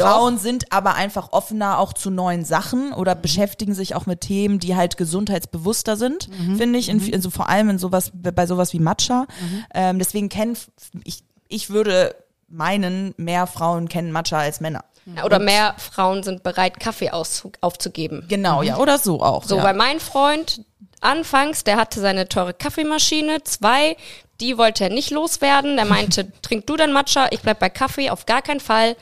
[0.00, 4.58] Frauen sind aber einfach offener auch zu neuen Sachen oder beschäftigen sich auch mit Themen,
[4.58, 8.80] die halt gesundheitsbewusster sind, finde ich, in, also vor allem in sowas, bei sowas wie
[8.80, 9.26] Matcha.
[9.74, 10.56] Ähm, deswegen kennen,
[11.04, 12.14] ich, ich würde
[12.48, 14.84] meinen, mehr Frauen kennen Matcha als Männer.
[15.16, 18.24] Ja, oder mehr Frauen sind bereit, Kaffee auszu- aufzugeben.
[18.28, 19.44] Genau, ja, oder so auch.
[19.44, 19.62] So, ja.
[19.64, 20.64] weil mein Freund
[21.00, 23.96] anfangs, der hatte seine teure Kaffeemaschine, zwei,
[24.40, 25.76] die wollte er nicht loswerden.
[25.76, 28.96] Der meinte, trink du dein Matcha, ich bleib bei Kaffee, auf gar keinen Fall.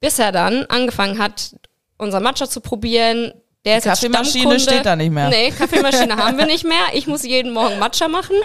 [0.00, 1.56] Bis er dann angefangen hat,
[1.96, 3.32] unser Matcha zu probieren.
[3.64, 5.28] Der ist jetzt Kaffeemaschine steht da nicht mehr.
[5.28, 6.86] Nee, Kaffeemaschine haben wir nicht mehr.
[6.94, 8.36] Ich muss jeden Morgen Matcha machen.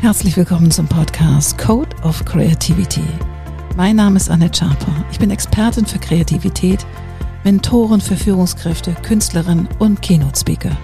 [0.00, 3.02] Herzlich willkommen zum Podcast Code of Creativity.
[3.76, 5.04] Mein Name ist Annette Schaper.
[5.10, 6.86] Ich bin Expertin für Kreativität,
[7.42, 10.76] Mentorin für Führungskräfte, Künstlerin und Keynote-Speaker.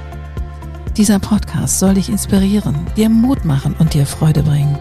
[0.96, 4.76] Dieser Podcast soll dich inspirieren, dir Mut machen und dir Freude bringen,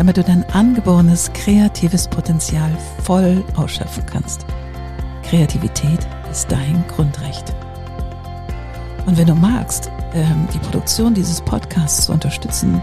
[0.00, 4.46] damit du dein angeborenes kreatives Potenzial voll ausschöpfen kannst.
[5.22, 7.54] Kreativität ist dein Grundrecht.
[9.04, 12.80] Und wenn du magst, ähm, die Produktion dieses Podcasts zu unterstützen,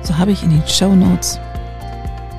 [0.00, 1.38] so habe ich in den Show Notes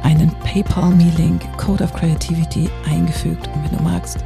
[0.02, 3.48] einen PayPal-Me-Link Code of Creativity eingefügt.
[3.54, 4.26] Und wenn du magst,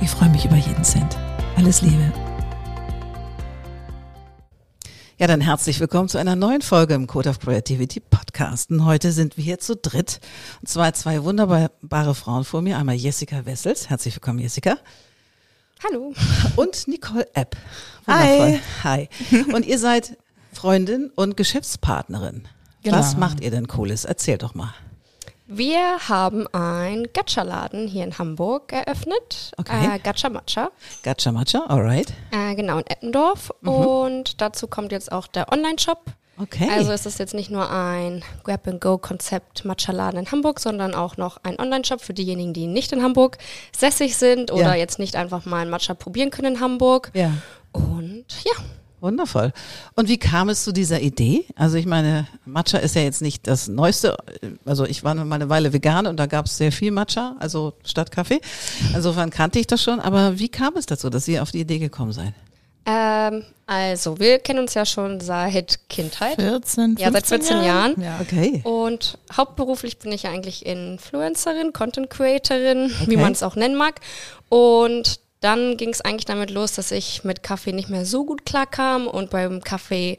[0.00, 1.16] ich freue mich über jeden Cent.
[1.56, 2.12] Alles Liebe.
[5.20, 8.70] Ja, dann herzlich willkommen zu einer neuen Folge im Code of Creativity Podcast.
[8.70, 10.18] Und heute sind wir hier zu dritt.
[10.62, 12.78] Und zwar zwei wunderbare Frauen vor mir.
[12.78, 13.90] Einmal Jessica Wessels.
[13.90, 14.78] Herzlich willkommen, Jessica.
[15.84, 16.14] Hallo.
[16.56, 17.54] Und Nicole Epp.
[18.06, 18.60] Hi.
[18.82, 19.10] Hi.
[19.52, 20.16] Und ihr seid
[20.54, 22.48] Freundin und Geschäftspartnerin.
[22.82, 22.96] Genau.
[22.96, 24.06] Was macht ihr denn Cooles?
[24.06, 24.72] Erzähl doch mal.
[25.52, 29.50] Wir haben einen Gacha-Laden hier in Hamburg eröffnet.
[29.56, 29.96] Okay.
[29.96, 30.70] Äh, Gacha Matcha.
[31.02, 32.12] Gacha Matcha, alright.
[32.30, 33.50] Äh, genau, in Eppendorf.
[33.62, 36.04] Und dazu kommt jetzt auch der Online-Shop.
[36.40, 36.68] Okay.
[36.72, 41.58] Also ist es jetzt nicht nur ein Grab-and-Go-Konzept Matcha-Laden in Hamburg, sondern auch noch ein
[41.58, 43.36] Online-Shop für diejenigen, die nicht in Hamburg
[43.76, 44.74] sässig sind oder Ja.
[44.76, 47.10] jetzt nicht einfach mal ein Matcha probieren können in Hamburg.
[47.12, 47.32] ja.
[47.72, 48.52] Und ja,
[49.00, 49.52] Wundervoll.
[49.94, 51.44] Und wie kam es zu dieser Idee?
[51.56, 54.16] Also ich meine, Matcha ist ja jetzt nicht das Neueste.
[54.64, 57.72] Also ich war mal eine Weile vegan und da gab es sehr viel Matcha, also
[57.84, 58.40] statt Kaffee.
[58.94, 60.00] Insofern kannte ich das schon.
[60.00, 62.34] Aber wie kam es dazu, dass ihr auf die Idee gekommen seid?
[62.86, 66.36] ähm, also wir kennen uns ja schon seit Kindheit.
[66.36, 68.00] 14, Ja, seit 14 Jahren.
[68.02, 68.18] Ja.
[68.20, 68.62] Okay.
[68.64, 73.16] Und hauptberuflich bin ich ja eigentlich Influencerin, Content Creatorin, wie Okay.
[73.18, 74.00] man es auch nennen mag.
[74.48, 78.44] Und dann ging es eigentlich damit los, dass ich mit Kaffee nicht mehr so gut
[78.44, 80.18] klarkam und beim Kaffee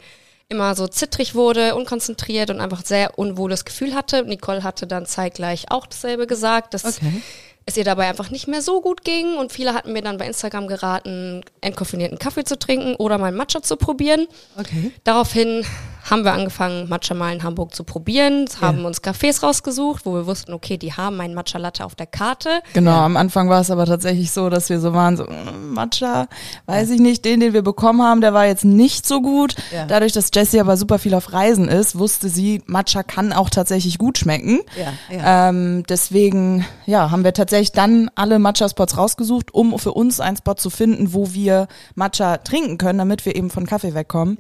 [0.50, 4.24] immer so zittrig wurde, unkonzentriert und einfach sehr unwohles Gefühl hatte.
[4.26, 7.22] Nicole hatte dann zeitgleich auch dasselbe gesagt, dass Okay.
[7.66, 10.26] es ihr dabei einfach nicht mehr so gut ging und viele hatten mir dann bei
[10.26, 14.28] Instagram geraten, entkoffinierten Kaffee zu trinken oder mal Matcha zu probieren.
[14.58, 14.92] Okay.
[15.06, 15.64] Daraufhin
[16.10, 18.88] haben wir angefangen, Matcha mal in Hamburg zu probieren, haben Ja.
[18.88, 22.62] uns Cafés rausgesucht, wo wir wussten, okay, die haben einen Matcha Latte auf der Karte.
[22.74, 26.28] Genau, am Anfang war es aber tatsächlich so, dass wir so waren, so, mm, Matcha,
[26.66, 29.56] weiß ich nicht, den, den wir bekommen haben, der war jetzt nicht so gut.
[29.74, 29.86] Ja.
[29.86, 33.98] Dadurch, dass Jessie aber super viel auf Reisen ist, wusste sie, Matcha kann auch tatsächlich
[33.98, 34.60] gut schmecken.
[34.78, 35.50] Ja, ja.
[35.50, 40.56] Ähm, deswegen, ja, haben wir tatsächlich dann alle Matcha-Spots rausgesucht, um für uns einen Spot
[40.56, 44.38] zu finden, wo wir Matcha trinken können, damit wir eben von Kaffee wegkommen.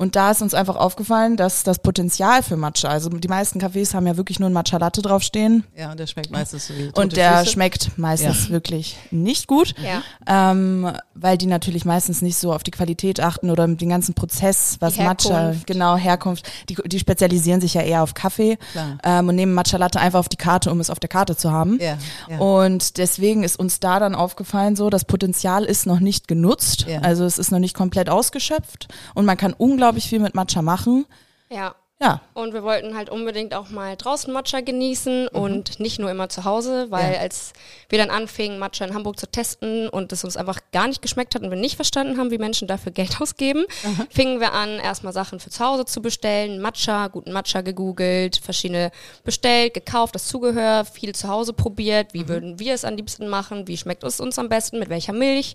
[0.00, 0.02] Ja.
[0.02, 3.92] Und da ist uns einfach aufgefallen, dass das Potenzial für Matcha, also die meisten Cafés
[3.94, 5.64] haben ja wirklich nur ein Matcha Latte draufstehen.
[5.76, 7.52] Ja, und der schmeckt meistens so wie tote Und der Füße.
[7.52, 10.02] schmeckt meistens wirklich nicht gut, Ja.
[10.26, 14.76] ähm, weil die natürlich meistens nicht so auf die Qualität achten oder den ganzen Prozess,
[14.80, 18.56] was Matcha, genau, Herkunft, die, die spezialisieren sich ja eher auf Kaffee
[19.04, 21.52] ähm, und nehmen Matcha Latte einfach auf die Karte, um es auf der Karte zu
[21.52, 21.78] haben.
[21.80, 21.96] Ja,
[22.28, 22.38] ja.
[22.38, 27.00] Und deswegen ist uns da dann aufgefallen, so das Potenzial ist noch nicht genutzt, Ja.
[27.00, 31.06] also es ist noch nicht komplett ausgeschöpft und man kann unglaublich viel mit Matcha machen.
[31.50, 31.74] Ja.
[32.02, 36.30] Ja, Und wir wollten halt unbedingt auch mal draußen Matcha genießen und nicht nur immer
[36.30, 37.12] zu Hause, weil Mhm.
[37.16, 37.20] Ja.
[37.20, 37.52] als
[37.90, 41.34] wir dann anfingen, Matcha in Hamburg zu testen und es uns einfach gar nicht geschmeckt
[41.34, 43.66] hat und wir nicht verstanden haben, wie Menschen dafür Geld ausgeben,
[44.08, 48.92] fingen wir an, erstmal Sachen für zu Hause zu bestellen, Matcha, guten Matcha gegoogelt, verschiedene
[49.24, 52.18] bestellt, gekauft, das Zugehör, viel zu Hause probiert, Mhm.
[52.18, 55.12] wie würden wir es am liebsten machen, wie schmeckt es uns am besten, mit welcher
[55.12, 55.54] Milch.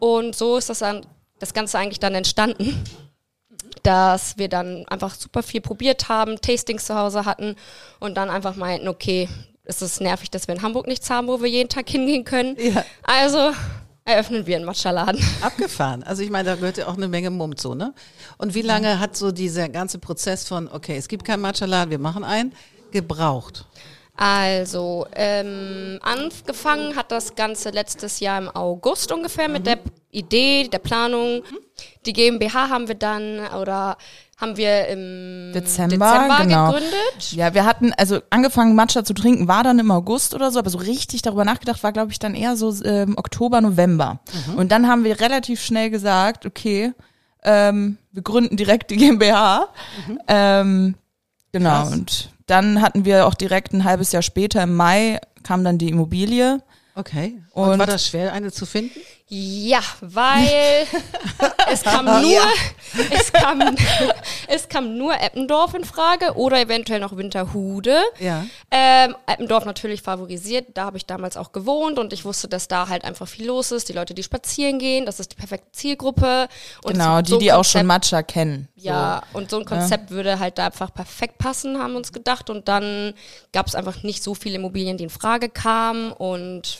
[0.00, 1.06] Und so ist das dann,
[1.38, 2.82] das Ganze eigentlich dann entstanden
[3.86, 7.54] dass wir dann einfach super viel probiert haben, Tastings zu Hause hatten
[8.00, 9.28] und dann einfach meinten, okay,
[9.64, 12.56] es ist nervig, dass wir in Hamburg nichts haben, wo wir jeden Tag hingehen können.
[12.58, 12.84] Ja.
[13.04, 13.52] Also
[14.04, 15.22] eröffnen wir einen Matcha-Laden.
[15.40, 16.02] Abgefahren.
[16.02, 17.94] Also ich meine, da gehört ja auch eine Menge Mumm zu, ne?
[18.38, 21.98] Und wie lange hat so dieser ganze Prozess von, okay, es gibt keinen Matcha-Laden, wir
[22.00, 22.52] machen einen,
[22.90, 23.66] gebraucht?
[24.16, 29.78] Also, ähm, angefangen hat das Ganze letztes Jahr im August ungefähr mit der
[30.10, 31.42] Idee, der Planung.
[32.06, 33.96] Die GmbH haben wir dann oder
[34.38, 36.66] haben wir im Dezember, Dezember genau.
[36.66, 37.32] gegründet.
[37.32, 40.68] Ja, wir hatten, also angefangen Matcha zu trinken, war dann im August oder so, aber
[40.68, 44.20] so richtig darüber nachgedacht war, glaube ich, dann eher so ähm, Oktober, November.
[44.56, 46.92] Und dann haben wir relativ schnell gesagt, okay,
[47.44, 49.68] ähm, wir gründen direkt die GmbH.
[50.28, 50.96] Ähm,
[51.52, 51.92] genau, Krass.
[51.92, 55.88] und dann hatten wir auch direkt ein halbes Jahr später, im Mai, kam dann die
[55.88, 56.60] Immobilie.
[56.94, 57.40] Okay.
[57.52, 58.98] Und, Und- war das schwer, eine zu finden?
[59.28, 60.86] Ja, weil
[61.72, 62.44] es kam nur, Ja.
[63.10, 63.60] es kam,
[64.46, 67.98] es kam nur Eppendorf in Frage oder eventuell noch Winterhude.
[68.20, 68.46] Ja.
[68.70, 72.88] Ähm, Eppendorf natürlich favorisiert, da habe ich damals auch gewohnt und ich wusste, dass da
[72.88, 73.88] halt einfach viel los ist.
[73.88, 76.46] Die Leute, die spazieren gehen, das ist die perfekte Zielgruppe.
[76.84, 78.68] Und Genau, so- die, so die auch schon Konzept- Matcha kennen.
[78.76, 82.48] Ja, und so ein Konzept würde halt da einfach perfekt passen, haben wir uns gedacht.
[82.48, 83.12] Und dann
[83.52, 86.12] gab es einfach nicht so viele Immobilien, die in Frage kamen.
[86.12, 86.78] Und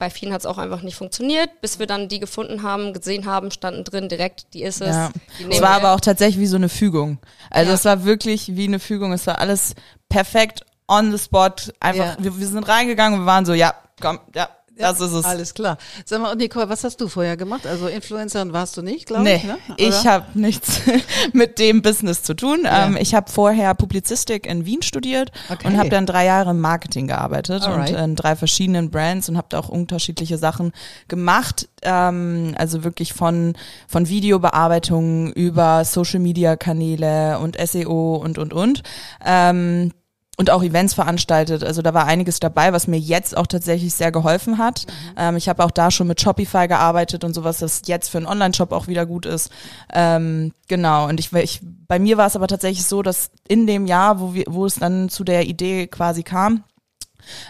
[0.00, 3.26] bei vielen hat es auch einfach nicht funktioniert, bis wir dann die gefunden haben, gesehen
[3.26, 4.88] haben, standen drin direkt, die ist es.
[4.96, 5.10] Ja.
[5.38, 5.76] Die Es war wir.
[5.76, 7.18] aber auch tatsächlich wie so eine Fügung.
[7.50, 7.74] Also Ja.
[7.76, 9.12] es war wirklich wie eine Fügung.
[9.12, 9.74] Es war alles
[10.08, 11.50] perfekt on the spot.
[11.78, 12.24] Einfach, Ja.
[12.24, 15.24] wir, wir sind reingegangen und wir waren so, ja, komm, ja, das ist es.
[15.24, 15.76] Alles klar.
[16.06, 17.66] Sag mal, Nicole, was hast du vorher gemacht?
[17.66, 19.58] Also Influencerin warst du nicht, glaube Nee, ich, ne?
[19.76, 20.04] ich Oder?
[20.04, 20.80] habe nichts
[21.32, 22.60] mit dem Business zu tun.
[22.64, 22.86] Ja.
[22.86, 25.66] Ähm, ich habe vorher Publizistik in Wien studiert Okay.
[25.66, 27.90] und habe dann drei Jahre im Marketing gearbeitet Alright.
[27.90, 30.72] und in drei verschiedenen Brands und habe da auch unterschiedliche Sachen
[31.08, 31.68] gemacht.
[31.82, 33.54] Ähm, also wirklich von
[33.86, 38.82] von Videobearbeitung über Social Media Kanäle und SEO und und und.
[39.24, 39.92] Ähm,
[40.40, 41.62] und auch Events veranstaltet.
[41.62, 44.86] Also da war einiges dabei, was mir jetzt auch tatsächlich sehr geholfen hat.
[45.18, 48.26] Ähm, ich habe auch da schon mit Shopify gearbeitet und sowas, das jetzt für einen
[48.26, 49.50] Online-Shop auch wieder gut ist.
[49.92, 51.06] Ähm, genau.
[51.08, 54.32] Und ich, ich, bei mir war es aber tatsächlich so, dass in dem Jahr, wo
[54.32, 56.64] wir, wo es dann zu der Idee quasi kam,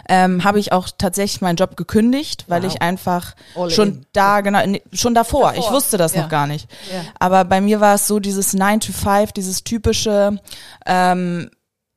[0.09, 2.73] ähm, habe ich auch tatsächlich meinen Job gekündigt, weil Wow.
[2.73, 4.05] ich einfach All schon in.
[4.11, 5.53] da, genau, nee, schon davor.
[5.53, 5.63] Davor.
[5.65, 6.23] Ich wusste das Ja.
[6.23, 6.69] noch gar nicht.
[6.93, 7.03] Ja.
[7.19, 10.37] Aber bei mir war es so dieses 9 to 5, dieses typische,
[10.85, 11.49] ähm,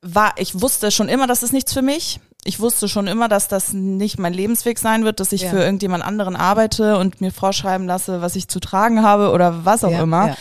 [0.07, 2.19] war, ich wusste schon immer, das ist nichts für mich.
[2.43, 5.49] Ich wusste schon immer, dass das nicht mein Lebensweg sein wird, dass ich Ja.
[5.49, 9.83] für irgendjemand anderen arbeite und mir vorschreiben lasse, was ich zu tragen habe oder was
[9.83, 10.27] auch Ja, immer.
[10.29, 10.35] ja.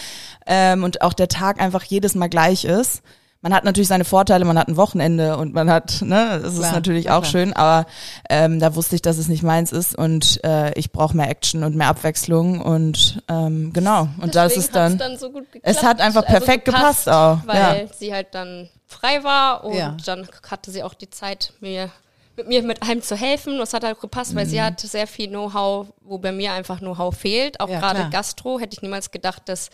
[0.47, 3.01] Ähm, und auch der Tag einfach jedes Mal gleich ist.
[3.41, 6.67] Man hat natürlich seine Vorteile, man hat ein Wochenende und man hat, ne, das Klar,
[6.69, 7.31] ist natürlich auch klar.
[7.31, 7.87] schön, aber
[8.31, 11.63] ähm, da wusste ich, dass es nicht meins ist und äh, ich brauche mehr Action
[11.63, 14.09] und mehr Abwechslung und ähm, genau.
[14.21, 15.77] Und das Deswegen ist dann, dann so gut geklappt.
[15.77, 19.97] es hat einfach also perfekt gepasst auch, Weil sie halt dann frei war und Ja.
[20.05, 21.91] dann hatte sie auch die Zeit, mir
[22.37, 23.59] mit mir mit allem zu helfen.
[23.59, 24.65] Das hat halt gepasst, weil sie Mhm.
[24.65, 27.61] hat sehr viel Know-how, wo bei mir einfach Know-how fehlt.
[27.61, 28.11] Auch Ja, gerade.
[28.11, 29.71] Gastro hätte ich niemals gedacht, dass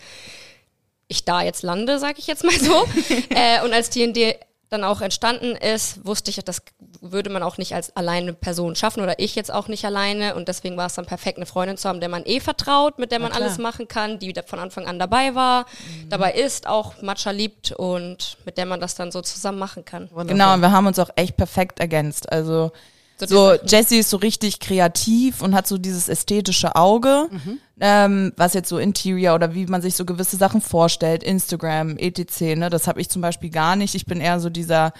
[1.07, 2.85] ich da jetzt lande, sage ich jetzt mal so.
[3.31, 4.37] äh, und als D&D
[4.69, 6.61] dann auch entstanden ist, wusste ich, das
[7.01, 10.47] würde man auch nicht als alleine Person schaffen oder ich jetzt auch nicht alleine und
[10.47, 13.19] deswegen war es dann perfekt, eine Freundin zu haben, der man eh vertraut, mit der
[13.19, 15.65] man alles machen kann, die von Anfang an dabei war,
[16.09, 20.03] dabei ist, auch Matcha liebt und mit der man das dann so zusammen machen kann.
[20.11, 20.25] Wundervoll.
[20.27, 22.31] Genau, und wir haben uns auch echt perfekt ergänzt.
[22.31, 22.71] Also
[23.17, 23.53] So.
[23.67, 27.57] Jessie ist so richtig kreativ und hat so dieses ästhetische Auge, Mhm.
[27.79, 32.55] ähm, was jetzt so Interior oder wie man sich so gewisse Sachen vorstellt, Instagram, etc.
[32.55, 33.95] Ne, das habe ich zum Beispiel gar nicht.
[33.95, 34.93] Ich bin eher so dieser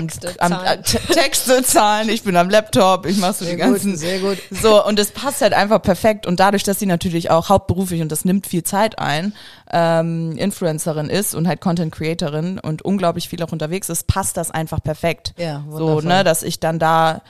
[0.00, 0.66] Texte, am, Zahlen.
[0.78, 3.96] äh, Te- Texte, Zahlen, ich bin am Laptop, ich mache so Sehr die gut, ganzen
[3.96, 4.38] sehr gut.
[4.50, 6.26] so, und es passt halt einfach perfekt.
[6.26, 9.34] Und dadurch, dass sie natürlich auch hauptberuflich und das nimmt viel Zeit ein,
[9.70, 14.50] ähm, Influencerin ist und halt Content Creatorin und unglaublich viel auch unterwegs ist, passt das
[14.50, 15.34] einfach perfekt.
[15.36, 16.04] Ja, so, wundervoll.
[16.04, 17.22] ne, dass ich dann da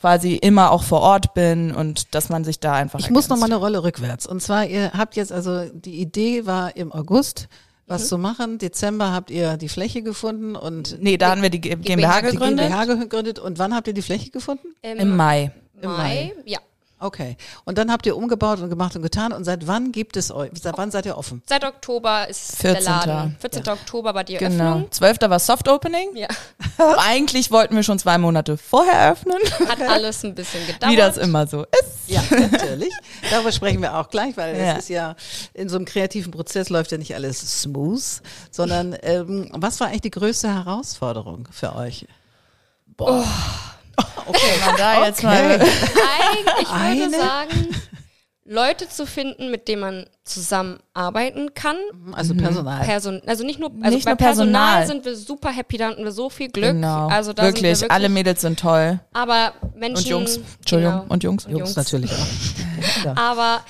[0.00, 2.98] quasi immer auch vor Ort bin und dass man sich da einfach.
[2.98, 3.52] Ich muss noch mal ergänzt.
[3.52, 4.26] eine Rolle rückwärts.
[4.26, 7.46] Und zwar, ihr habt jetzt also, die Idee war im August,
[7.86, 7.92] Mhm.
[7.92, 8.58] was zu machen.
[8.58, 12.68] Dezember habt ihr die Fläche gefunden und Nee, da haben wir die GmbH die gegründet.
[12.68, 13.38] GmbH gegründet.
[13.38, 14.68] Und wann habt ihr die Fläche gefunden?
[14.82, 15.52] Im Mai.
[15.80, 16.32] Mai, Mai.
[16.44, 16.58] ja.
[17.02, 17.36] Okay.
[17.64, 19.32] Und dann habt ihr umgebaut und gemacht und getan.
[19.32, 20.50] Und seit wann gibt es euch?
[20.60, 21.42] Seit wann seid ihr offen?
[21.46, 22.84] Seit Oktober ist 14.
[22.84, 23.36] der Laden.
[23.40, 23.68] 14.
[23.68, 24.64] Oktober war die Genau.
[24.64, 24.92] Eröffnung.
[24.92, 25.16] 12.
[25.22, 26.16] war Soft Opening.
[26.16, 26.28] Ja,
[26.98, 30.92] Eigentlich wollten wir schon zwei Monate vorher eröffnen, hat alles ein bisschen gedauert.
[30.92, 32.08] wie das immer so ist.
[32.08, 32.92] Ja, natürlich.
[33.30, 34.72] Darüber sprechen wir auch gleich, weil Ja.
[34.72, 35.16] es ist ja
[35.54, 38.02] in so einem kreativen Prozess läuft ja nicht alles smooth,
[38.50, 42.06] sondern ähm, was war eigentlich die größte Herausforderung für euch?
[42.96, 43.24] Boah.
[44.26, 45.60] Okay, man da jetzt mal.
[45.60, 47.10] Ich würde Eine?
[47.10, 47.68] sagen,
[48.44, 51.76] Leute zu finden, mit denen man zusammenarbeiten kann.
[52.12, 52.84] Also Personal.
[52.84, 54.78] Person, also nicht nur, also Nicht bei nur Personal.
[54.78, 54.86] Personal.
[54.86, 56.72] sind wir super happy, da hatten wir so viel Glück.
[56.72, 57.08] Genau.
[57.08, 59.00] Also da wirklich, sind wir wirklich, alle Mädels sind toll.
[59.12, 60.40] aber Menschen, Und Jungs.
[60.60, 60.92] Entschuldigung.
[61.00, 61.12] genau.
[61.12, 61.46] Und Jungs.
[61.48, 62.16] Jungs natürlich auch.
[63.04, 63.14] Ja.
[63.16, 63.60] Aber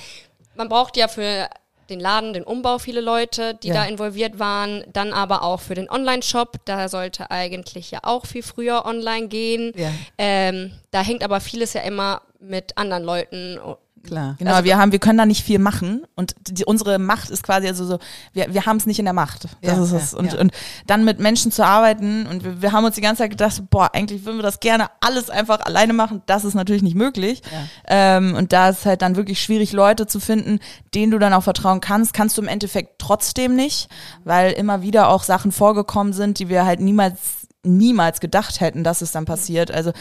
[0.57, 1.49] man braucht ja für
[1.93, 3.75] den Laden, den Umbau viele Leute, die Ja.
[3.75, 4.83] da involviert waren.
[4.93, 6.57] Dann aber auch für den Online-Shop.
[6.65, 9.73] Da sollte eigentlich ja auch viel früher online gehen.
[9.77, 9.91] Ja.
[10.19, 13.59] Ähm, da hängt aber vieles ja immer mit anderen Leuten
[14.05, 14.37] klar.
[14.39, 17.43] Genau, Also- wir haben, wir können da nicht viel machen und die, unsere Macht ist
[17.43, 17.99] quasi also so,
[18.33, 19.45] wir, wir haben es nicht in der Macht.
[19.45, 20.15] Das Ja, ist ja, es.
[20.15, 20.41] Und, ja.
[20.41, 20.53] und
[20.87, 23.91] dann mit Menschen zu arbeiten und wir, wir haben uns die ganze Zeit gedacht, boah,
[23.95, 26.23] eigentlich würden wir das gerne alles einfach alleine machen.
[26.27, 27.43] Das ist natürlich nicht möglich.
[27.87, 30.59] Ähm, und da ist halt dann wirklich schwierig, Leute zu finden,
[30.95, 32.13] denen du dann auch vertrauen kannst.
[32.15, 33.89] Kannst du im Endeffekt trotzdem nicht,
[34.25, 37.19] weil immer wieder auch Sachen vorgekommen sind, die wir halt niemals,
[37.65, 39.71] niemals gedacht hätten, dass es dann passiert.
[39.71, 39.93] Also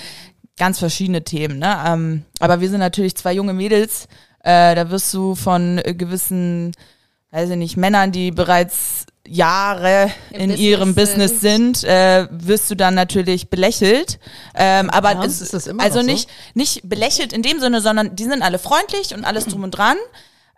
[0.61, 1.75] ganz verschiedene Themen, ne?
[1.87, 4.05] Ähm, aber wir sind natürlich zwei junge Mädels.
[4.43, 6.73] Äh, da wirst du von äh, gewissen,
[7.31, 12.69] weiß ich nicht, Männern, die bereits Jahre Im in Business ihrem Business sind, äh, wirst
[12.69, 14.19] du dann natürlich belächelt.
[14.53, 16.05] Ähm, aber es, Ist das immer also so?
[16.05, 19.71] nicht nicht belächelt in dem Sinne, sondern die sind alle freundlich und alles drum und
[19.71, 19.97] dran.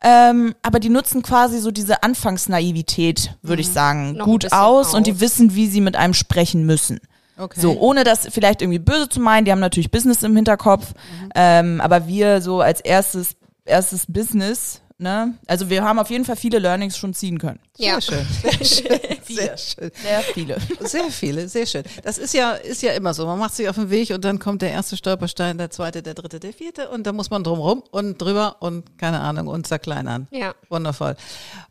[0.02, 4.18] Ähm, aber die nutzen quasi so diese Anfangsnaivität, würde ich sagen, Mhm.
[4.18, 7.00] Noch gut aus und die wissen, wie sie mit einem sprechen müssen.
[7.38, 7.60] Okay.
[7.60, 11.30] So, ohne das vielleicht irgendwie böse zu meinen, die haben natürlich Business im Hinterkopf, Mhm.
[11.36, 13.36] ähm, aber wir so als erstes,
[13.66, 17.60] erstes Business, ne, also wir haben auf jeden Fall viele Learnings schon ziehen können.
[17.78, 18.00] Ja.
[18.00, 18.26] Sehr schön.
[18.44, 19.00] Sehr schön.
[19.26, 19.92] Sehr schön.
[20.04, 20.58] Sehr viele.
[20.82, 21.84] Sehr viele, sehr schön.
[22.04, 23.26] Das ist ja, ist ja immer so.
[23.26, 26.14] Man macht sich auf den Weg und dann kommt der erste Stolperstein, der zweite, der
[26.14, 30.28] dritte, der vierte und da muss man drumrum und drüber und keine Ahnung und zerkleinern.
[30.30, 30.54] Ja.
[30.70, 31.16] Wundervoll.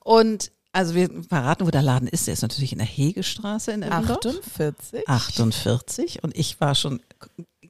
[0.03, 2.27] Und also wir verraten, wo der Laden ist.
[2.27, 4.27] Der ist natürlich in der Hegestraße in Eppendorf.
[4.27, 5.09] 48.
[5.09, 7.01] 48 und ich war schon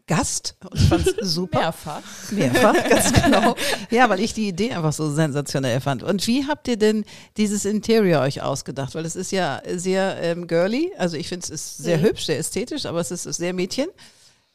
[0.09, 1.61] Gast und fand's super.
[1.61, 2.03] Mehrfach.
[2.33, 3.55] Mehrfach, ganz genau.
[3.91, 6.03] Ja, weil ich die Idee einfach so sensationell fand.
[6.03, 7.05] Und wie habt ihr denn
[7.37, 8.95] dieses Interior euch ausgedacht?
[8.95, 10.93] Weil es ist ja sehr ähm, girly.
[10.99, 12.03] Also ich finde es ist sehr Mhm.
[12.03, 13.89] hübsch, sehr ästhetisch, aber es ist sehr Mädchen.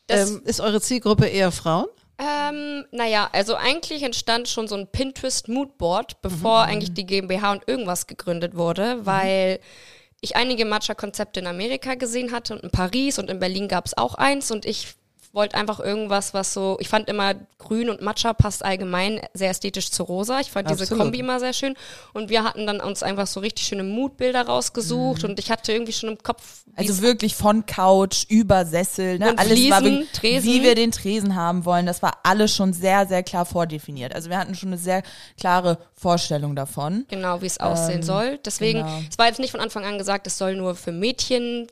[0.10, 1.88] Ähm, ist eure Zielgruppe eher Frauen?
[2.20, 8.08] Ähm, naja, also eigentlich entstand schon so ein Pinterest-Moodboard, bevor eigentlich die GmbH und irgendwas
[8.08, 9.60] gegründet wurde, weil
[10.22, 13.96] ich einige Matcha-Konzepte in Amerika gesehen hatte und in Paris und in Berlin gab es
[13.96, 14.97] auch eins und ich
[15.38, 19.92] wollte einfach irgendwas, was so, ich fand immer grün und Matcha passt allgemein sehr ästhetisch
[19.92, 20.40] zu rosa.
[20.42, 21.04] Ich fand diese Absolut.
[21.04, 21.76] Kombi immer sehr schön
[22.14, 25.94] und wir hatten dann uns einfach so richtig schöne Moodbilder rausgesucht und ich hatte irgendwie
[25.94, 29.32] schon im Kopf, Also wirklich von Couch über Sessel, ne?
[29.32, 30.50] Und alles war Fliesen, Tresen.
[30.50, 31.86] wie wir den Tresen haben wollen.
[31.86, 34.14] Das war alles schon sehr, sehr klar vordefiniert.
[34.16, 35.04] Also wir hatten schon eine sehr
[35.40, 37.06] klare Vorstellung davon.
[37.10, 38.40] Genau, wie es aussehen soll.
[38.44, 39.02] Deswegen, genau.
[39.10, 41.68] es war jetzt nicht von Anfang an gesagt, es soll nur für Mädchen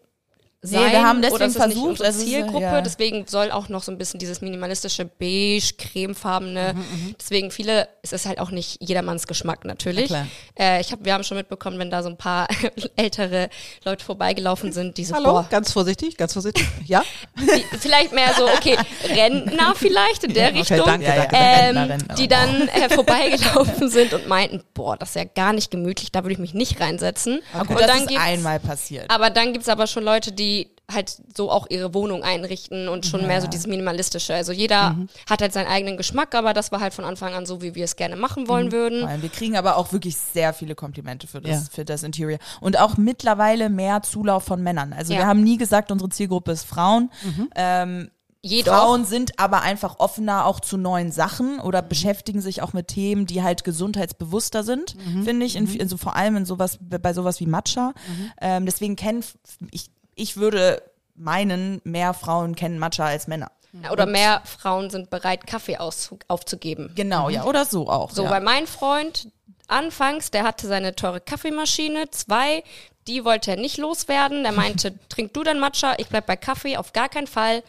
[0.65, 0.91] sein.
[0.91, 2.61] wir haben deswegen es versucht, unsere also es Zielgruppe.
[2.61, 2.81] ja.
[2.81, 6.73] Deswegen soll auch noch so ein bisschen dieses minimalistische beige, cremefarbene.
[6.75, 10.09] Mhm, Deswegen viele, es ist halt auch nicht jedermanns Geschmack natürlich.
[10.09, 10.25] Na
[10.57, 10.77] klar.
[10.77, 12.47] Äh, ich hab, wir haben schon mitbekommen, wenn da so ein paar
[12.95, 13.49] ältere
[13.83, 15.31] Leute vorbeigelaufen sind, die so, Hallo?
[15.31, 16.65] boah, Ganz vorsichtig, ganz vorsichtig.
[16.85, 17.03] Ja?
[17.39, 18.77] die, vielleicht mehr so, okay,
[19.09, 20.81] Rentner vielleicht in der Okay, Richtung.
[20.85, 21.25] danke, Ja, ja.
[21.25, 21.35] danke.
[21.35, 22.15] Ähm, Rentner, Rentner.
[22.15, 26.23] die dann äh, vorbeigelaufen sind und meinten, boah, das ist ja gar nicht gemütlich, da
[26.23, 27.39] würde ich mich nicht reinsetzen.
[27.53, 29.09] Aber Und das dann ist einmal passiert.
[29.09, 30.54] aber dann gibt's aber schon Leute, die
[30.91, 34.33] halt so auch ihre Wohnung einrichten und schon mehr so dieses Minimalistische.
[34.35, 35.09] Also jeder Mhm.
[35.29, 37.85] hat halt seinen eigenen Geschmack, aber das war halt von Anfang an so, wie wir
[37.85, 38.47] es gerne machen Mhm.
[38.47, 38.99] wollen würden.
[39.01, 41.69] Vor allem, Wir kriegen aber auch wirklich sehr viele Komplimente für das, Ja.
[41.71, 42.37] für das Interior.
[42.61, 44.93] Und auch mittlerweile mehr Zulauf von Männern.
[44.93, 45.19] Also Ja.
[45.19, 47.09] wir haben nie gesagt, unsere Zielgruppe ist Frauen.
[47.23, 47.49] Mhm.
[47.55, 48.11] Ähm,
[48.47, 48.75] Jedoch.
[48.75, 53.25] Frauen sind aber einfach offener auch zu neuen Sachen oder beschäftigen sich auch mit Themen,
[53.25, 57.47] die halt gesundheitsbewusster sind, finde ich, in, also vor allem in sowas, bei sowas wie
[57.47, 57.93] Matcha.
[58.39, 59.23] Ähm, deswegen kennen,
[59.71, 60.81] ich, ich würde
[61.15, 63.51] meinen, mehr Frauen kennen Matcha als Männer.
[63.91, 66.91] Oder mehr Frauen sind bereit, Kaffee aufzugeben.
[66.95, 68.11] Genau, ja, oder so auch.
[68.11, 68.29] So, ja.
[68.29, 69.27] weil mein Freund
[69.67, 72.63] anfangs, der hatte seine teure Kaffeemaschine, zwei,
[73.07, 74.43] die wollte er nicht loswerden.
[74.43, 77.63] Der meinte, trink du dein Matcha, ich bleib bei Kaffee, auf gar keinen Fall.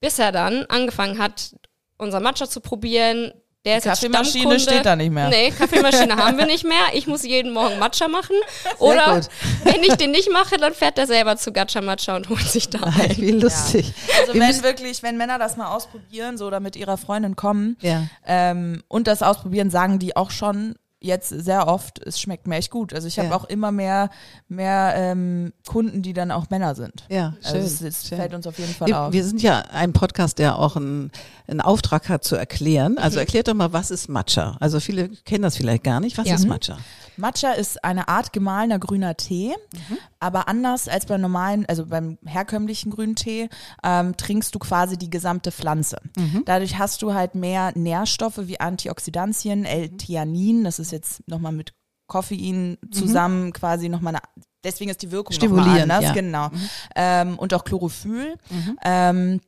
[0.00, 1.56] Bis er dann angefangen hat,
[1.96, 3.32] unser Matcha zu probieren.
[3.66, 5.28] Der ist Kaffeemaschine steht da nicht mehr.
[5.28, 6.84] Nee, Kaffeemaschine haben wir nicht mehr.
[6.94, 8.36] Ich muss jeden Morgen Matcha machen.
[8.78, 9.28] Oder gut.
[9.64, 12.68] wenn ich den nicht mache, dann fährt er selber zu Gacha Matcha und holt sich
[12.70, 13.16] da ein.
[13.16, 13.92] Wie lustig.
[14.20, 17.76] Also Wir wenn wirklich, wenn Männer das mal ausprobieren, so oder mit ihrer Freundin kommen
[17.80, 18.04] Ja.
[18.24, 22.70] ähm, und das ausprobieren, sagen die auch schon jetzt sehr oft, es schmeckt mir echt
[22.70, 22.94] gut.
[22.94, 23.36] Also ich habe Ja.
[23.36, 24.08] auch immer mehr,
[24.48, 27.04] mehr ähm, Kunden, die dann auch Männer sind.
[27.10, 27.60] Ja, schön.
[27.60, 28.18] Also es, schön.
[28.18, 29.12] fällt uns auf jeden Fall Wir, auf.
[29.12, 31.12] wir sind ja ein Podcast, der auch einen,
[31.46, 32.98] einen Auftrag hat zu erklären.
[32.98, 34.56] Also erklärt doch mal, was ist Matcha?
[34.58, 36.16] Also viele kennen das vielleicht gar nicht.
[36.18, 36.34] Was Ja.
[36.34, 36.78] ist Matcha?
[37.18, 39.54] Matcha ist eine Art gemahlener grüner Tee,
[40.20, 43.48] aber anders als beim normalen, also beim herkömmlichen grünen Tee,
[43.82, 45.96] ähm, trinkst du quasi die gesamte Pflanze.
[46.44, 51.72] Dadurch hast du halt mehr Nährstoffe wie Antioxidantien, L-Theanin, das ist jetzt nochmal mit
[52.06, 54.22] Koffein zusammen quasi nochmal eine,
[54.62, 56.12] deswegen ist die Wirkung nochmal anders, ja.
[56.12, 56.50] genau.
[56.94, 58.36] Ähm, und auch Chlorophyll.
[58.84, 59.40] Ähm,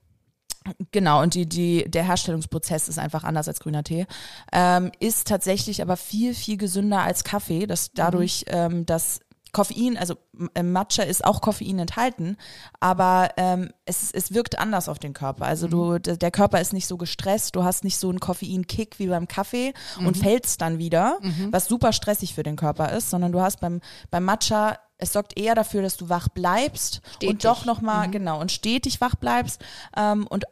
[0.92, 4.06] Genau, und die, die, der Herstellungsprozess ist einfach anders als grüner Tee.
[4.52, 9.20] Ähm, ist tatsächlich aber viel, viel gesünder als Kaffee, das dadurch, ähm, dass
[9.52, 10.16] Koffein, also
[10.54, 12.36] im Matcha ist auch Koffein enthalten,
[12.80, 15.46] aber ähm, es, es wirkt anders auf den Körper.
[15.46, 19.06] Also du, der Körper ist nicht so gestresst, du hast nicht so einen Koffeinkick wie
[19.06, 21.18] beim Kaffee und fällst dann wieder,
[21.50, 25.38] was super stressig für den Körper ist, sondern du hast beim, beim Matcha es sorgt
[25.38, 27.28] eher dafür, dass du wach bleibst Stetig.
[27.28, 29.62] und doch nochmal, genau, und stetig wach bleibst
[29.96, 30.44] ähm, und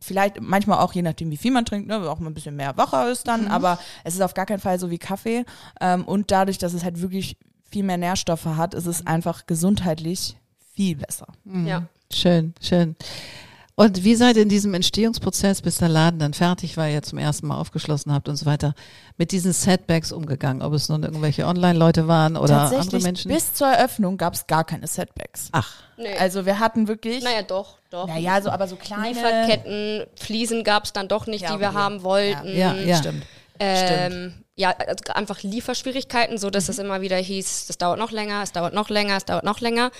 [0.00, 2.76] vielleicht manchmal auch je nachdem, wie viel man trinkt, ne, auch mal ein bisschen mehr
[2.76, 5.44] wacher ist dann, aber es ist auf gar keinen Fall so wie Kaffee.
[5.80, 7.36] Ähm, und dadurch, dass es halt wirklich
[7.74, 10.36] viel mehr Nährstoffe hat, ist es einfach gesundheitlich
[10.74, 11.26] viel besser.
[11.66, 11.82] Ja.
[12.12, 12.94] Schön, schön.
[13.74, 17.18] Und wie seid ihr in diesem Entstehungsprozess, bis der Laden dann fertig war, ihr zum
[17.18, 18.74] ersten Mal aufgeschlossen habt und so weiter,
[19.16, 20.62] mit diesen Setbacks umgegangen?
[20.62, 23.32] Ob es nun irgendwelche Online-Leute waren oder andere Menschen?
[23.32, 25.48] bis zur Eröffnung gab es gar keine Setbacks.
[25.50, 26.16] Ach, Nee.
[26.16, 28.06] Also wir hatten wirklich, naja, doch, doch.
[28.06, 31.68] naja, so, aber so kleine Lieferketten, Fliesen gab es dann doch nicht, Ja, die wir
[31.70, 31.76] okay.
[31.76, 32.56] haben wollten.
[32.56, 32.96] Ja, ja.
[32.96, 33.24] Stimmt.
[33.60, 38.42] Ähm, ja, also einfach Lieferschwierigkeiten, so dass es immer wieder hieß, das dauert noch länger,
[38.42, 39.90] es dauert noch länger, es dauert noch länger.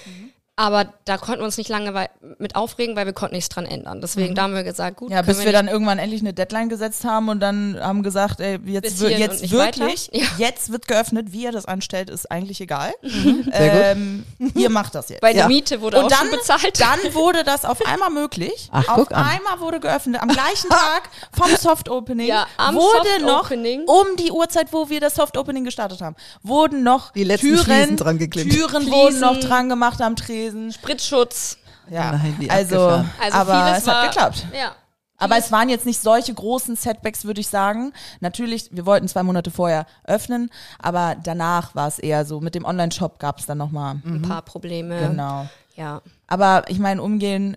[0.56, 2.08] Aber da konnten wir uns nicht lange
[2.38, 4.00] mit aufregen, weil wir konnten nichts dran ändern.
[4.00, 6.68] Deswegen da haben wir gesagt, gut, Ja, bis wir nicht- dann irgendwann endlich eine Deadline
[6.68, 10.10] gesetzt haben und dann haben gesagt, ey, jetzt, wir- jetzt wirklich.
[10.12, 10.26] Ja.
[10.38, 12.92] jetzt wird geöffnet, wie ihr das anstellt, ist eigentlich egal.
[13.02, 15.22] Sehr Ähm, ihr macht das jetzt.
[15.22, 15.48] weil Ja.
[15.48, 16.80] die Miete wurde auch und dann, schon bezahlt.
[16.80, 18.68] dann wurde das auf einmal möglich.
[18.72, 19.26] Ach, auf guck an.
[19.26, 20.22] einmal wurde geöffnet.
[20.22, 23.82] Am gleichen Tag vom Soft Opening Ja, am wurde Soft noch Opening.
[23.86, 27.64] um die Uhrzeit, wo wir das Soft Opening gestartet haben, wurden noch Die letzten Türen,
[27.64, 28.52] Fliesen dran geklebt.
[28.52, 30.43] Türen wurden noch dran gemacht am Tresen.
[30.72, 31.58] Spritschutz.
[31.90, 32.78] Ja, Nein, wie also.
[33.20, 34.46] Also aber vieles es war, hat geklappt.
[34.58, 34.72] Ja.
[35.16, 37.92] Aber es waren jetzt nicht solche großen Setbacks, würde ich sagen.
[38.20, 42.40] Natürlich, wir wollten zwei Monate vorher öffnen, aber danach war es eher so.
[42.40, 44.00] Mit dem Online-Shop gab es dann nochmal.
[44.04, 45.08] Ein paar Probleme.
[45.08, 45.46] Genau.
[45.76, 46.02] Ja.
[46.26, 47.56] Aber ich meine, umgehen,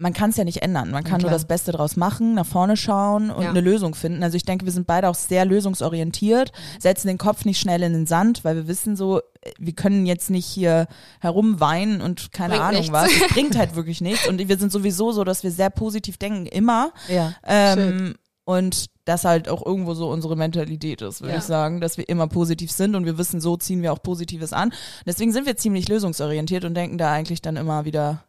[0.00, 0.90] man kann es ja nicht ändern.
[0.90, 1.32] Man kann nur klar.
[1.34, 3.50] das Beste draus machen, nach vorne schauen und Ja.
[3.50, 4.22] eine Lösung finden.
[4.22, 7.92] Also ich denke, wir sind beide auch sehr lösungsorientiert, setzen den Kopf nicht schnell in
[7.92, 9.20] den Sand, weil wir wissen so,
[9.58, 10.86] wir können jetzt nicht hier
[11.20, 12.92] herumweinen und keine Bringt Ahnung nichts.
[12.92, 13.10] was.
[13.12, 14.26] Es bringt halt wirklich nichts.
[14.28, 16.92] Und wir sind sowieso so, dass wir sehr positiv denken, immer.
[17.08, 17.34] ja.
[17.44, 18.14] Ähm,
[18.44, 21.38] und das halt auch irgendwo so unsere Mentalität ist, würde Ja.
[21.38, 24.52] ich sagen, dass wir immer positiv sind und wir wissen, so ziehen wir auch Positives
[24.52, 24.72] an.
[25.06, 28.24] Deswegen sind wir ziemlich lösungsorientiert und denken da eigentlich dann immer wieder,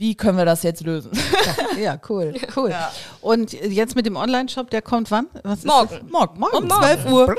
[0.00, 1.10] wie können wir das jetzt lösen?
[1.78, 2.74] Ja, cool, cool.
[3.20, 5.26] Und jetzt mit dem Online-Shop, der kommt wann?
[5.42, 5.90] Was ist Morgen.
[5.90, 6.10] das?
[6.10, 6.56] Morgen, Morgen.
[6.56, 7.34] um 12 Uhr.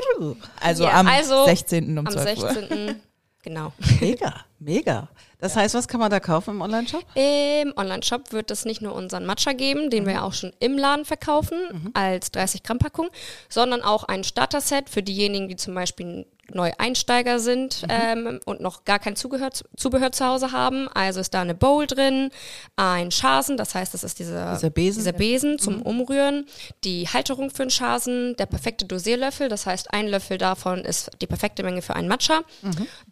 [0.60, 1.98] Also Ja, am also 16.
[1.98, 2.50] um Am 12 Uhr.
[2.52, 3.00] 16.
[3.42, 3.72] genau.
[4.00, 5.08] Mega, mega.
[5.40, 7.04] Das heißt, was kann man da kaufen im Online-Shop?
[7.16, 10.78] Im Online-Shop wird es nicht nur unseren Matcha geben, den wir ja auch schon im
[10.78, 13.08] Laden verkaufen, als 30 Gramm Packung,
[13.48, 18.84] sondern auch ein Starter-Set für diejenigen, die zum Beispiel neu Einsteiger sind ähm, und noch
[18.84, 20.88] gar kein Zubehör, Zubehör zu Hause haben.
[20.88, 22.30] Also ist da eine Bowl drin,
[22.76, 24.98] ein Schasen, das heißt, das ist dieser, Dieser Besen?
[25.00, 26.46] dieser Besen zum Umrühren,
[26.84, 31.26] die Halterung für den Schasen, der perfekte Dosierlöffel, das heißt, ein Löffel davon ist die
[31.26, 32.40] perfekte Menge für einen Matcha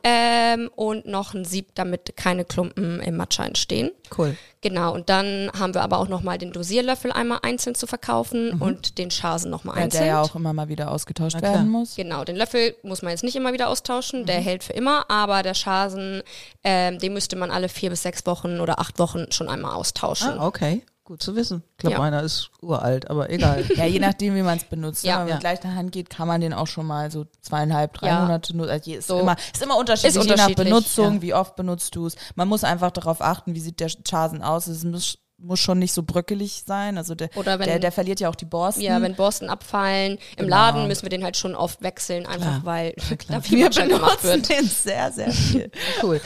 [0.03, 3.91] ähm, und noch ein Sieb, damit keine Klumpen im Matcha entstehen.
[4.17, 4.37] Cool.
[4.63, 8.99] Genau, und dann haben wir aber auch nochmal den Dosierlöffel einmal einzeln zu verkaufen und
[8.99, 10.03] den Schasen nochmal einzeln.
[10.03, 11.97] der ja auch immer mal wieder ausgetauscht werden muss.
[11.97, 15.43] Genau, den Löffel muss man jetzt nicht immer wieder austauschen, der hält für immer, aber
[15.43, 16.23] der Schasen,
[16.65, 20.39] ähm, den müsste man alle vier bis sechs Wochen oder acht Wochen schon einmal austauschen.
[20.39, 20.85] Ah, okay.
[21.05, 21.65] Gut zu wissen.
[21.73, 21.99] Ich glaube, Ja.
[21.99, 23.65] meiner ist uralt, aber egal.
[23.77, 25.03] Ja, je nachdem, wie man es benutzt.
[25.03, 25.11] Ja.
[25.11, 25.17] Ja.
[25.17, 25.35] Wenn man Ja.
[25.37, 28.21] mit leichter Hand geht, kann man den auch schon mal so zweieinhalb, drei Ja.
[28.21, 28.71] Monate nutzen.
[28.71, 29.19] Also ist, So.
[29.19, 31.23] immer, ist immer unterschiedlich, Ist je nach unterschiedlich, Benutzung, ja.
[31.23, 32.15] wie oft benutzt du es.
[32.37, 34.69] Man muss einfach darauf achten, wie sieht der Chasen aus.
[34.69, 36.99] Es muss, muss schon nicht so bröckelig sein.
[36.99, 38.83] Also der, Oder wenn- der, der verliert ja auch die Borsten.
[38.83, 40.19] Ja, wenn Borsten abfallen.
[40.37, 40.49] Im Genau.
[40.57, 42.65] Laden müssen wir den halt schon oft wechseln, einfach Klar.
[42.65, 43.17] weil klar.
[43.29, 44.49] da viel wir benutzen wird.
[44.49, 45.71] den sehr, sehr viel.
[46.03, 46.21] Cool.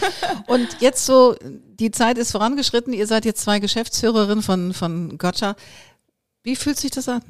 [0.49, 2.93] Und jetzt so, die Zeit ist vorangeschritten.
[2.93, 5.57] Ihr seid jetzt zwei Geschäftsführerinnen von, von Gotcha.
[6.43, 7.23] Wie fühlt sich das an?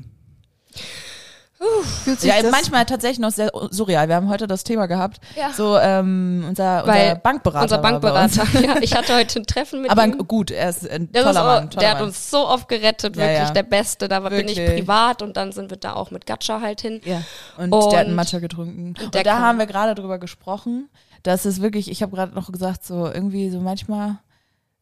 [2.04, 4.08] Fühlt sich Ja, das, manchmal tatsächlich noch sehr surreal.
[4.08, 5.18] Wir haben heute das Thema gehabt.
[5.36, 5.52] Ja.
[5.52, 7.62] So, ähm, unser, unser Bankberater.
[7.64, 7.78] Unser.
[7.78, 8.44] Bankberater.
[8.62, 10.18] Ja, ich hatte heute ein Treffen mit Aber ihm.
[10.28, 11.64] gut, er ist ein Der, toller ist Mann.
[11.66, 12.08] auch, Toller der hat Mann.
[12.08, 13.50] uns so oft gerettet, Ja, wirklich ja.
[13.50, 14.08] der Beste.
[14.08, 17.00] Da war- bin ich privat und dann sind wir da auch mit Gatscha halt hin.
[17.04, 17.22] Ja.
[17.58, 18.94] Und, Und- der hat einen Matcha getrunken.
[19.02, 20.88] Und, der da kann- haben wir gerade drüber gesprochen,
[21.22, 24.16] dass es wirklich, ich habe gerade noch gesagt, so irgendwie so manchmal.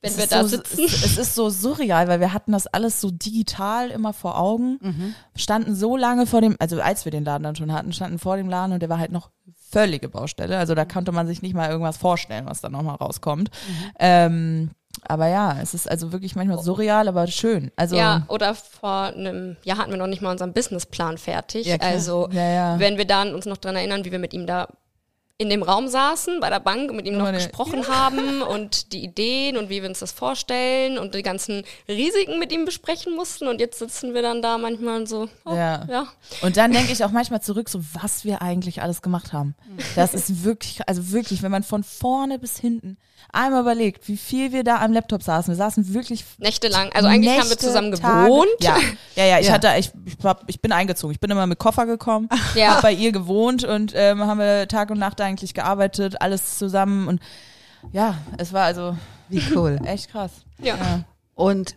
[0.03, 0.81] Wenn es wir ist da so, sitzen.
[0.85, 4.79] Es, es ist so surreal, weil wir hatten das alles so digital immer vor Augen,
[4.83, 5.15] Mhm.
[5.37, 8.37] standen so lange vor dem, also als wir den Laden dann schon hatten, standen vor
[8.37, 9.31] dem Laden und der war halt noch
[9.71, 10.59] völlige Baustelle.
[10.59, 10.77] Also Mhm.
[10.77, 13.51] da konnte man sich nicht mal irgendwas vorstellen, was dann nochmal rauskommt.
[13.99, 14.71] Ähm,
[15.07, 17.71] aber ja, es ist also wirklich manchmal surreal, aber schön.
[17.77, 21.67] Also Ja, oder vor einem Jahr hatten wir noch nicht mal unseren Businessplan fertig.
[21.67, 22.79] Ja, also Ja, ja.
[22.79, 24.69] wenn wir dann uns noch dran erinnern, wie wir mit ihm da
[25.39, 28.93] in dem Raum saßen bei der Bank und mit ihm noch Meine- gesprochen haben und
[28.93, 33.17] die Ideen und wie wir uns das vorstellen und die ganzen Risiken mit ihm besprechen
[33.17, 33.49] mussten.
[33.49, 35.85] Und jetzt sitzen wir dann da manchmal und so, oh, Ja.
[35.91, 36.07] ja.
[36.43, 39.55] Und dann denke ich auch manchmal zurück, so was wir eigentlich alles gemacht haben.
[39.97, 42.97] Das ist wirklich, also wirklich, wenn man von vorne bis hinten
[43.33, 45.53] einmal überlegt, wie viel wir da am Laptop saßen.
[45.55, 46.91] Wir saßen wirklich nächtelang.
[46.93, 48.27] Also eigentlich haben wir Nächte, zusammen Tage.
[48.29, 48.49] gewohnt.
[48.61, 48.77] Ja,
[49.15, 49.53] ja, ja ich Ja.
[49.55, 51.13] hatte, ich, ich, hab, ich bin eingezogen.
[51.15, 52.75] Ich bin immer mit Koffer gekommen, Ja.
[52.75, 57.09] hab bei ihr gewohnt und ähm, haben wir Tag und Nacht eigentlich gearbeitet, alles zusammen
[57.09, 57.21] und
[57.93, 58.97] ja, es war also
[59.29, 59.81] Wie cool.
[59.85, 60.31] echt krass.
[60.63, 61.05] Ja.
[61.35, 61.75] Und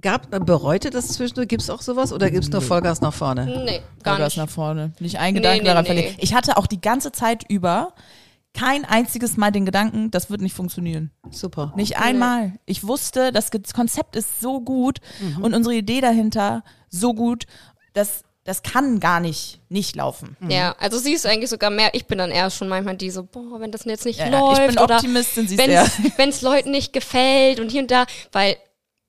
[0.00, 1.48] gab, bereute das zwischendurch?
[1.48, 3.46] Gibt es auch sowas oder gibt es nur Vollgas nach vorne?
[3.46, 4.36] Nee, gar Vollgas nicht.
[4.44, 4.92] nach vorne.
[4.98, 5.86] Nicht ein Nee, Gedanke nee, daran nee.
[5.86, 6.16] verlegt.
[6.22, 7.94] Ich hatte auch die ganze Zeit über
[8.52, 11.10] kein einziges Mal den Gedanken, das wird nicht funktionieren.
[11.30, 11.72] Super.
[11.76, 12.54] Nicht einmal.
[12.66, 15.42] Ich wusste, das Konzept ist so gut Mhm.
[15.44, 17.46] und unsere Idee dahinter so gut,
[17.92, 20.36] dass das kann gar nicht nicht laufen.
[20.48, 23.22] Ja, also sie ist eigentlich sogar mehr, ich bin dann eher schon manchmal die so,
[23.22, 26.28] boah, wenn das jetzt nicht Ja, ja, läuft ich bin oder Optimistin, sie ist wenn
[26.28, 28.56] es Leuten nicht gefällt und hier und da, weil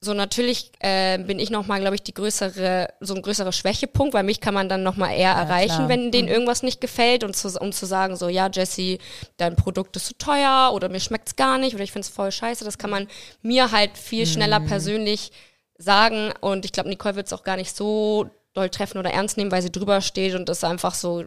[0.04, 4.24] so natürlich äh, bin ich nochmal, glaube ich, die größere, so ein größerer Schwächepunkt, weil
[4.24, 5.90] mich kann man dann nochmal eher erreichen, klar.
[5.90, 8.98] wenn denen irgendwas nicht gefällt und zu, um zu sagen, so, ja, Jesse,
[9.38, 12.66] dein Produkt ist zu teuer oder mir schmeckt's gar nicht oder ich find's voll scheiße,
[12.66, 13.08] das kann man
[13.42, 14.68] mir halt viel schneller Mhm.
[14.68, 15.32] persönlich
[15.78, 19.52] sagen und ich glaube, Nicole wird's auch gar nicht so doll treffen oder ernst nehmen,
[19.52, 21.24] weil sie drüber steht und das einfach so,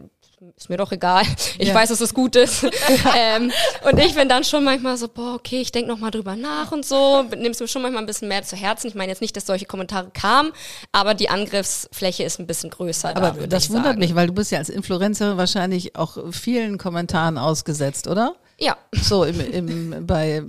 [0.57, 1.23] ist mir doch egal.
[1.57, 1.73] Ich Ja.
[1.75, 2.63] weiß, dass es gut ist.
[3.17, 3.51] ähm,
[3.89, 6.85] und ich bin dann schon manchmal so, boah, okay, ich denke nochmal drüber nach und
[6.85, 7.23] so.
[7.35, 8.87] Nimm's mir schon manchmal ein bisschen mehr zu Herzen.
[8.87, 10.51] Ich meine jetzt nicht, dass solche Kommentare kamen,
[10.91, 13.15] aber die Angriffsfläche ist ein bisschen größer.
[13.15, 13.99] Aber da, das wundert sagen.
[13.99, 18.35] mich, weil du bist ja als Influencerin wahrscheinlich auch vielen Kommentaren ausgesetzt, oder?
[18.59, 20.43] Ja, So im, im, bei,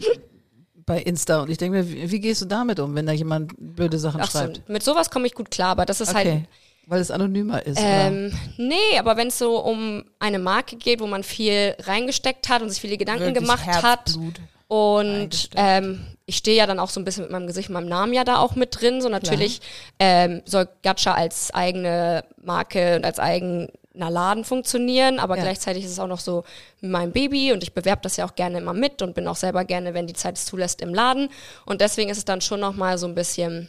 [0.84, 1.40] bei Insta.
[1.42, 4.20] Und ich denke mir, wie, wie gehst du damit um, wenn da jemand blöde Sachen
[4.20, 4.68] ach so, schreibt?
[4.68, 6.44] mit sowas komme ich gut klar, aber das ist halt Okay.
[6.88, 7.79] Weil es anonymer ist.
[7.79, 8.07] oder?
[8.07, 12.62] Ähm, nee, aber wenn es so um eine Marke geht, wo man viel reingesteckt hat
[12.62, 14.40] und sich viele Gedanken Wirklich gemacht hat Herzblut.
[14.68, 15.55] und reingesteckt.
[15.57, 18.22] ähm, ich stehe ja dann auch so ein bisschen mit meinem Gesicht, meinem Namen ja
[18.25, 19.01] da auch mit drin.
[19.01, 19.61] So natürlich
[19.99, 25.42] ähm, soll Gacha als eigene Marke und als eigener Laden funktionieren, aber Ja.
[25.42, 26.44] gleichzeitig ist es auch noch so
[26.81, 29.64] mein Baby und ich bewerbe das ja auch gerne immer mit und bin auch selber
[29.64, 31.31] gerne, wenn die Zeit es zulässt, im Laden.
[31.64, 33.68] Und deswegen ist es dann schon nochmal so ein bisschen,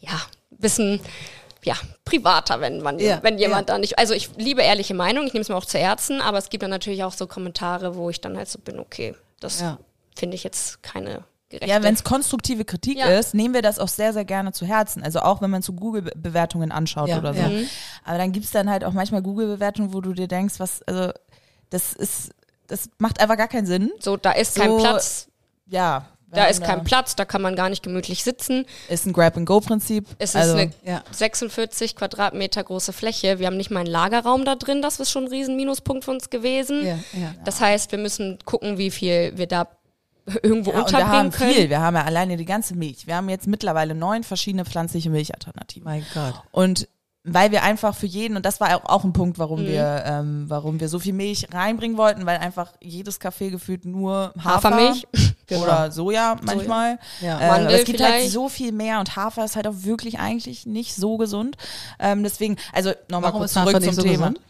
[0.00, 1.00] ja, bisschen
[1.66, 1.74] ja,
[2.04, 3.74] privater, wenn man, Ja, wenn jemand ja.
[3.74, 6.38] da nicht, also ich liebe ehrliche Meinung, ich nehme es mir auch zu Herzen, aber
[6.38, 9.60] es gibt dann natürlich auch so Kommentare, wo ich dann halt so bin, okay, das
[9.60, 9.78] Ja.
[10.16, 11.68] finde ich jetzt keine gerechte.
[11.68, 13.06] Ja, wenn es konstruktive Kritik Ja.
[13.06, 15.02] ist, nehmen wir das auch sehr, sehr gerne zu Herzen.
[15.02, 17.40] Also auch wenn man zu Google-Bewertungen anschaut Ja, oder so.
[17.40, 17.50] ja.
[18.04, 21.12] Aber dann gibt's dann halt auch manchmal Google-Bewertungen, wo du dir denkst, was, also
[21.70, 22.30] das ist,
[22.68, 23.90] das macht einfach gar keinen Sinn.
[24.00, 25.28] so, da ist kein so- Platz,
[25.66, 26.06] Ja.
[26.30, 28.66] Da ist kein Platz, da kann man gar nicht gemütlich sitzen.
[28.88, 30.06] Ist ein Grab-and-Go-Prinzip.
[30.18, 31.04] Es also, ist eine ja.
[31.10, 33.38] 46 Quadratmeter große Fläche.
[33.38, 36.10] Wir haben nicht mal einen Lagerraum da drin, das ist schon ein riesen Minuspunkt für
[36.10, 36.84] uns gewesen.
[36.84, 37.34] ja, ja.
[37.44, 39.68] Das heißt, wir müssen gucken, wie viel wir da
[40.42, 41.52] irgendwo ja, und wir haben unterbringen können.
[41.52, 41.70] viel.
[41.70, 43.06] Wir haben ja alleine die ganze Milch.
[43.06, 45.84] Wir haben jetzt mittlerweile neun verschiedene pflanzliche Milchalternativen.
[45.84, 46.34] Mein Gott.
[46.50, 46.88] Und
[47.28, 49.66] weil wir einfach für jeden, und das war auch, ein Punkt, warum Mhm.
[49.66, 54.32] wir, ähm, warum wir so viel Milch reinbringen wollten, weil einfach jedes Café gefühlt nur
[54.38, 55.06] Hafer Hafermilch.
[55.50, 56.98] oder Soja manchmal.
[57.20, 57.38] Ja.
[57.40, 58.32] Äh, Mandel es gibt halt vielleicht.
[58.32, 61.56] so viel mehr und Hafer ist halt auch wirklich eigentlich nicht so gesund.
[61.98, 64.28] Ähm, deswegen, also nochmal kurz zurück zum so Thema.
[64.30, 64.40] gesund?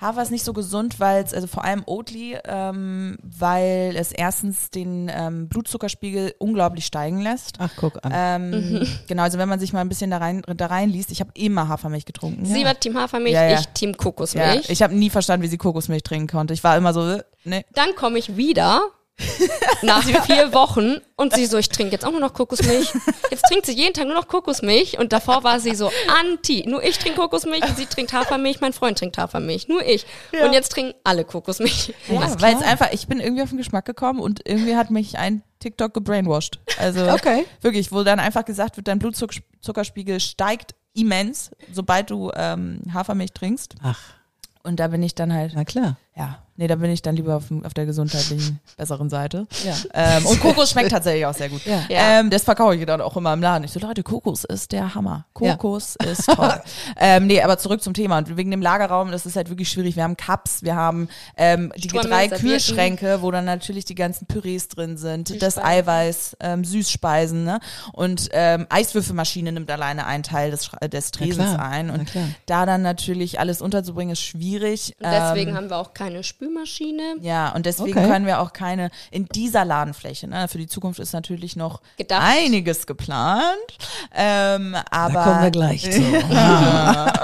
[0.00, 4.70] Hafer ist nicht so gesund, weil es, also vor allem Oatly, ähm, weil es erstens
[4.70, 7.56] den ähm, Blutzuckerspiegel unglaublich steigen lässt.
[7.58, 8.12] Ach, guck an.
[8.14, 11.30] Ähm, Genau, also wenn man sich mal ein bisschen da rein, da reinliest, ich habe
[11.34, 12.44] immer Hafermilch getrunken.
[12.46, 13.58] Sie war Team Hafermilch, Ja, ja.
[13.60, 14.70] ich Team ja, Kokosmilch.
[14.70, 16.54] ich habe nie verstanden, wie sie Kokosmilch trinken konnte.
[16.54, 17.64] Ich war immer so, äh, ne.
[17.74, 18.80] Dann komme ich wieder
[19.82, 22.92] nach vier Wochen und sie so, ich trinke jetzt auch nur noch Kokosmilch.
[23.30, 26.64] Jetzt trinkt sie jeden Tag nur noch Kokosmilch und davor war sie so anti.
[26.66, 30.06] Nur ich trinke Kokosmilch und sie trinkt Hafermilch, mein Freund trinkt Hafermilch, nur ich.
[30.44, 31.94] Und jetzt trinken alle Kokosmilch.
[32.08, 35.18] Ja, weil es einfach, ich bin irgendwie auf den Geschmack gekommen und irgendwie hat mich
[35.18, 36.58] ein TikTok gebrainwashed.
[36.78, 37.44] Also Okay.
[37.60, 43.74] wirklich, wo dann einfach gesagt wird, dein Blutzuckerspiegel steigt immens, sobald du ähm, Hafermilch trinkst.
[43.82, 44.00] Ach,
[44.64, 45.96] Und da bin ich dann halt, na klar.
[46.16, 49.46] Ja, nee, da bin ich dann lieber auf, auf der gesundheitlichen, besseren Seite.
[49.64, 49.74] Ja.
[49.94, 51.64] Ähm, und Kokos schmeckt tatsächlich auch sehr gut.
[51.64, 51.84] Ja.
[51.88, 52.20] Ja.
[52.20, 53.64] Ähm, das verkaufe ich dann auch immer im Laden.
[53.64, 55.24] Ich so, Leute, Kokos ist der Hammer.
[55.32, 56.60] Kokos ist toll.
[56.98, 58.18] ähm, nee, aber zurück zum Thema.
[58.18, 59.96] Und wegen dem Lagerraum, das ist halt wirklich schwierig.
[59.96, 62.48] Wir haben Cups, wir haben ähm, die Strömmel, drei Servietten.
[62.48, 65.58] Kühlschränke, wo dann natürlich die ganzen Pürees drin sind, das.
[65.58, 67.60] Eiweiß, ähm, Süßspeisen, ne?
[67.92, 71.90] Und ähm, Eiswürfelmaschine nimmt alleine einen Teil des, des Tresens ein.
[71.90, 72.10] Und
[72.46, 74.94] da dann natürlich alles unterzubringen, ist schwierig.
[74.98, 77.16] Und deswegen ähm, haben wir auch keine Spülmaschine.
[77.20, 78.08] Ja, und deswegen Okay.
[78.08, 80.26] können wir auch keine in dieser Ladenfläche.
[80.28, 80.48] Ne?
[80.48, 82.22] Für die Zukunft ist natürlich noch Gedacht.
[82.24, 83.44] einiges geplant.
[84.14, 86.00] Ähm, aber, Da kommen wir gleich zu.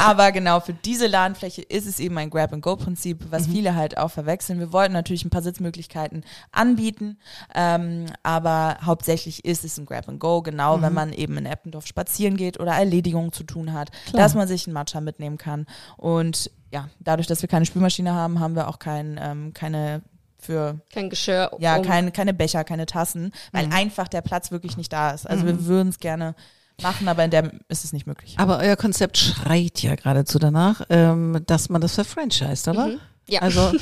[0.00, 3.52] aber genau für diese Ladenfläche ist es eben ein Grab-and-Go-Prinzip, was Mhm.
[3.52, 4.58] viele halt auch verwechseln.
[4.58, 7.18] Wir wollten natürlich ein paar Sitzmöglichkeiten anbieten,
[7.54, 10.82] ähm, aber hauptsächlich ist es ein Grab-and-Go, genau Mhm.
[10.82, 14.66] wenn man eben in Eppendorf spazieren geht oder Erledigungen zu tun hat, dass man sich
[14.66, 15.66] einen Matcha mitnehmen kann.
[15.96, 20.02] Und ja, dadurch, dass wir keine Spülmaschine haben, haben wir auch kein, ähm, keine
[20.38, 21.50] für Kein Geschirr.
[21.58, 23.72] ja, um- keine, keine Becher, keine Tassen, weil Mhm.
[23.74, 25.28] einfach der Platz wirklich nicht da ist.
[25.28, 26.34] Also wir würden es gerne
[26.80, 28.36] machen, aber in der ist es nicht möglich.
[28.38, 32.86] Aber euer Konzept schreit ja geradezu danach, ähm, dass man das verfranchised, oder?
[32.86, 33.00] Mhm.
[33.30, 33.42] Ja.
[33.42, 33.72] Also,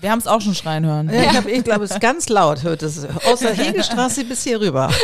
[0.00, 1.10] Wir haben es auch schon schreien hören.
[1.12, 3.06] ja, ich, glaube, es ist ganz laut, hört es.
[3.26, 4.90] Aus der Hegelstraße bis hier rüber.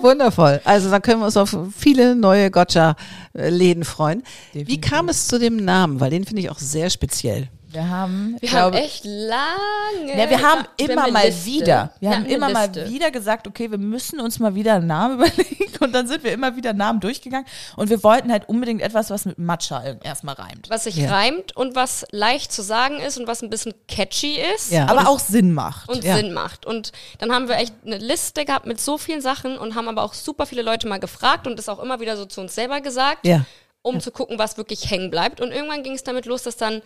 [0.00, 0.60] Wundervoll.
[0.64, 4.22] Also, dann können wir uns auf viele neue Gotcha-Läden freuen.
[4.52, 4.90] Wie Definitiv.
[4.90, 6.00] kam es zu dem Namen?
[6.00, 7.48] Weil den finde ich auch sehr speziell.
[7.70, 10.16] Wir haben, Wir ich haben glaube, echt lange.
[10.18, 11.44] ja, wir haben immer mal Liste.
[11.46, 14.86] wieder, wir haben eine immer mal wieder gesagt, okay, wir müssen uns mal wieder einen
[14.86, 18.80] Namen überlegen und dann sind wir immer wieder Namen durchgegangen und wir wollten halt unbedingt
[18.80, 20.70] etwas, was mit Matcha erstmal reimt.
[20.70, 21.10] Was sich Ja.
[21.10, 24.72] reimt und was leicht zu sagen ist und was ein bisschen catchy ist.
[24.72, 24.86] Ja.
[24.86, 25.90] Aber auch Sinn macht.
[25.90, 26.16] und Ja.
[26.16, 26.64] Sinn macht.
[26.64, 30.02] Und dann haben wir echt eine Liste gehabt mit so vielen Sachen und haben aber
[30.04, 32.80] auch super viele Leute mal gefragt und das auch immer wieder so zu uns selber
[32.80, 33.44] gesagt, Ja.
[33.82, 35.40] um zu gucken, was wirklich hängen bleibt.
[35.42, 36.80] Und irgendwann ging es damit los, dass dann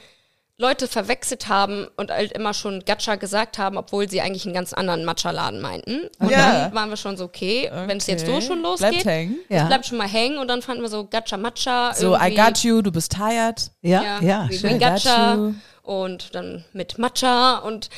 [0.63, 4.73] Leute verwechselt haben und halt immer schon Gacha gesagt haben, obwohl sie eigentlich einen ganz
[4.73, 6.09] anderen Matcha-Laden meinten.
[6.19, 6.39] Und Ja.
[6.69, 8.41] dann waren wir schon so, okay, wenn es jetzt so Okay.
[8.47, 9.37] schon Bleibt losgeht, hängen.
[9.51, 9.65] Ja.
[9.67, 11.93] bleibt schon mal hängen und dann fanden wir so Gacha Matcha.
[11.95, 13.71] So, I got you, du bist tired.
[13.83, 14.79] Ja, ja, wie, schön.
[14.79, 15.55] Gacha Got you.
[15.83, 17.91] Und dann mit Matcha und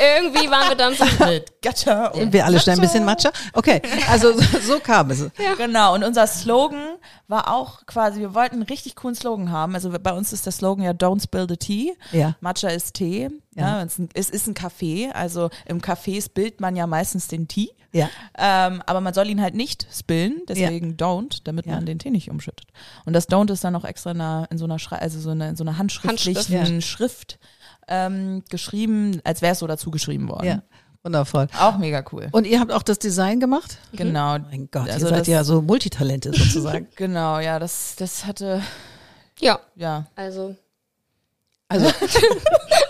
[0.00, 3.30] irgendwie waren wir dann so, Mit Gacha und Und wir alle schnell ein bisschen Matcha.
[3.52, 5.28] Okay, also so, so kam es.
[5.58, 9.74] Genau, und unser Slogan war auch quasi, wir wollten einen richtig coolen Slogan haben.
[9.74, 11.96] Also bei uns ist der Slogan ja Don't spill the tea.
[12.12, 12.36] Ja.
[12.40, 13.30] Matcha ist Tee.
[13.54, 13.78] Ja.
[13.78, 13.82] Ja.
[13.82, 15.10] es, ist ein, es ist ein Kaffee.
[15.12, 17.70] Also im Café spillt man ja meistens den Tee.
[17.92, 18.08] Ja.
[18.38, 21.74] Ähm, aber man soll ihn halt nicht spillen, deswegen don't, damit Ja.
[21.74, 22.66] man den Tee nicht umschüttet.
[23.04, 25.28] Und das don't ist dann auch extra in, einer, in so einer Schrei also so
[25.30, 26.82] eine, in so einer handschriftlichen Handschrift.
[26.88, 27.38] Schrift
[27.88, 30.46] ähm, geschrieben, als wäre es so dazu geschrieben worden.
[30.46, 30.62] Ja,
[31.02, 31.48] wundervoll.
[31.60, 32.28] Auch mega cool.
[32.32, 33.76] Und ihr habt auch das Design gemacht?
[33.92, 34.38] Genau.
[34.38, 36.88] Mein Gott, Also ihr seid das- ja so Multitalente sozusagen.
[36.96, 38.62] Genau, ja, das, das hatte,
[39.38, 40.56] ja, ja, also
[41.68, 41.90] Also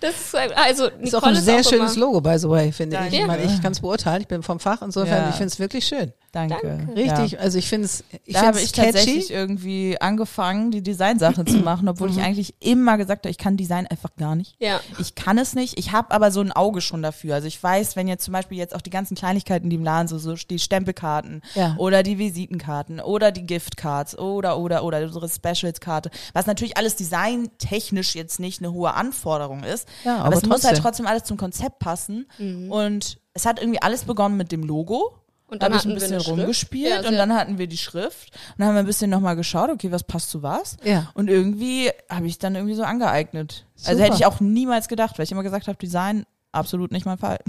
[0.00, 3.02] das ist also ist auch ein sehr schönes immer, Logo, by the way, finde ich.
[3.02, 3.16] Danke.
[3.16, 5.28] Ich meine, ich kann es beurteilen, ich bin vom Fach, insofern, Ja.
[5.28, 6.12] ich finde es wirklich schön.
[6.32, 6.56] Danke.
[6.62, 6.94] Danke.
[6.96, 7.38] Richtig, Ja.
[7.40, 8.92] also ich finde es ich da habe ich catchy.
[8.92, 12.18] tatsächlich irgendwie angefangen, die Designsache zu machen, obwohl Mhm.
[12.18, 14.54] ich eigentlich immer gesagt habe, ich kann Design einfach gar nicht.
[14.60, 15.78] Ja, Ich kann es nicht.
[15.78, 17.34] Ich habe aber so ein Auge schon dafür.
[17.34, 20.08] Also ich weiß, wenn jetzt zum Beispiel jetzt auch die ganzen Kleinigkeiten, die im Laden
[20.08, 21.74] so, so die Stempelkarten Ja.
[21.78, 28.14] oder die Visitenkarten oder die Giftcards oder oder oder unsere Specials-Karte, was natürlich alles designtechnisch
[28.14, 30.82] jetzt nicht eine hohe Anforderung ist, Ja, aber, aber es muss halt trotzdem.
[30.82, 32.26] trotzdem alles zum Konzept passen.
[32.68, 35.12] Und es hat irgendwie alles begonnen mit dem Logo.
[35.50, 37.76] Und da dann habe ich ein bisschen rumgespielt Ja, und sehr- dann hatten wir die
[37.76, 40.76] Schrift und dann haben wir ein bisschen nochmal geschaut, okay, was passt zu was.
[40.84, 41.10] Ja.
[41.14, 43.66] Und irgendwie habe ich dann irgendwie so angeeignet.
[43.84, 44.04] Also Super.
[44.04, 47.38] hätte ich auch niemals gedacht, weil ich immer gesagt habe, Design absolut nicht mein Fall.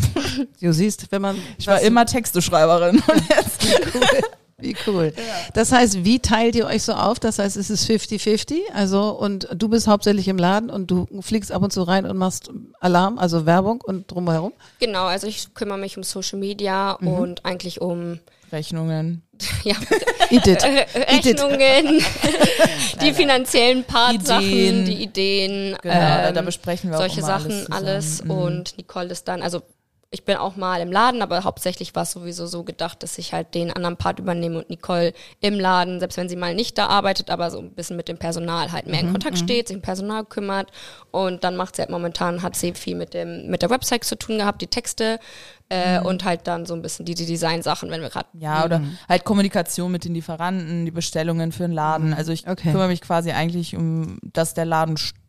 [0.62, 2.96] Du siehst, wenn man Ich war immer Texteschreiberin.
[3.08, 3.62] Und jetzt
[4.62, 5.14] Wie cool.
[5.54, 7.20] Das heißt, wie teilt ihr euch so auf?
[7.20, 8.56] Das heißt, es ist 50-50.
[8.74, 12.18] Also, und du bist hauptsächlich im Laden und du fliegst ab und zu rein und
[12.18, 14.54] machst Alarm, also Werbung und drumherum.
[14.80, 17.08] genau, also ich kümmere mich um Social Media Mhm.
[17.08, 18.20] und eigentlich um
[18.52, 19.24] Rechnungen.
[19.64, 19.76] ja,
[20.30, 20.64] Edith.
[20.96, 22.04] Rechnungen,
[23.02, 27.70] die finanziellen Part-Sachen, die Ideen, Genau, da, ähm, da besprechen wir solche auch Sachen, alles.
[27.72, 28.24] alles.
[28.24, 28.32] Mhm.
[28.32, 29.62] Und Nicole ist dann, also
[30.14, 33.32] ich bin auch mal im Laden, aber hauptsächlich war es sowieso so gedacht, dass ich
[33.32, 36.88] halt den anderen Part übernehme und Nicole im Laden, selbst wenn sie mal nicht da
[36.88, 39.78] arbeitet, aber so ein bisschen mit dem Personal halt mehr Mhm, in Kontakt steht, sich
[39.78, 40.70] um Personal kümmert.
[41.12, 44.18] Und dann macht sie halt momentan, hat sie viel mit dem, mit der Website zu
[44.18, 45.18] tun gehabt, die Texte
[45.70, 48.42] äh, und halt dann so ein bisschen die, die Design-Sachen, wenn wir gerade Mhm.
[48.42, 52.14] Ja, oder halt Kommunikation mit den Lieferanten, die Bestellungen für den Laden.
[52.14, 52.72] Also ich Okay.
[52.74, 55.21] kümmere mich quasi eigentlich um, dass der Laden steht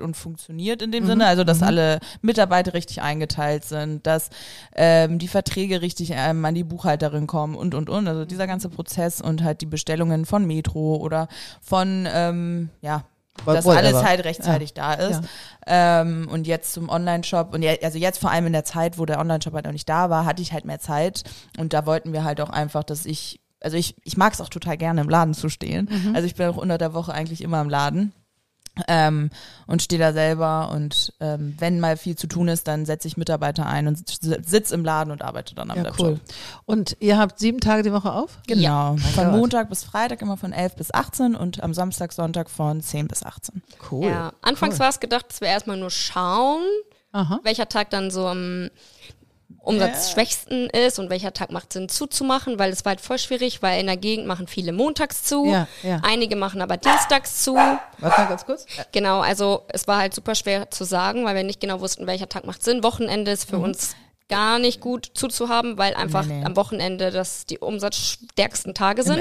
[0.00, 4.30] und funktioniert in dem Sinne, also dass alle Mitarbeiter richtig eingeteilt sind, dass
[4.74, 8.08] ähm, die Verträge richtig ähm, an die Buchhalterin kommen und und und.
[8.08, 11.28] Also dieser ganze Prozess und halt die Bestellungen von Metro oder
[11.60, 13.04] von ähm, ja
[13.46, 15.20] dass alles halt rechtzeitig da ist.
[15.66, 19.04] Ähm, und jetzt zum Online-Shop und ja, also jetzt vor allem in der Zeit, wo
[19.06, 21.22] der Online-Shop halt noch nicht da war, hatte ich halt mehr Zeit
[21.58, 24.48] und da wollten wir halt auch einfach, dass ich, also ich, ich mag es auch
[24.48, 25.88] total gerne im Laden zu stehen.
[26.14, 28.12] Also ich bin auch unter der Woche eigentlich immer im Laden.
[28.86, 29.30] Ähm,
[29.66, 33.16] und stehe da selber und ähm, wenn mal viel zu tun ist, dann setze ich
[33.16, 36.06] Mitarbeiter ein und sitze im Laden und arbeite dann am Ja, Laptop.
[36.06, 36.20] cool.
[36.64, 38.38] Und ihr habt sieben Tage die Woche auf?
[38.46, 38.96] Genau.
[39.14, 39.32] von Gott.
[39.34, 43.22] Montag bis Freitag immer von 11 bis 18 und am Samstag, Sonntag von 10 bis
[43.24, 43.62] 18.
[43.90, 44.06] Cool.
[44.06, 44.80] Ja, anfangs cool.
[44.80, 46.62] war es gedacht, dass wir erstmal nur schauen,
[47.12, 47.40] Aha.
[47.42, 48.68] welcher Tag dann so am
[49.60, 53.80] umsatzschwächsten ist und welcher Tag macht Sinn zuzumachen, weil es war halt voll schwierig, weil
[53.80, 56.00] in der Gegend machen viele montags zu, Ja, ja.
[56.02, 57.54] einige machen aber dienstags zu.
[57.54, 58.66] Warte mal ganz kurz.
[58.92, 62.28] Genau, also es war halt super schwer zu sagen, weil wir nicht genau wussten, welcher
[62.28, 62.82] Tag macht Sinn.
[62.82, 63.94] Wochenende ist für uns
[64.28, 66.44] gar nicht gut zuzuhaben, weil einfach Nee, nee.
[66.44, 69.18] am Wochenende das die umsatzstärksten Tage sind.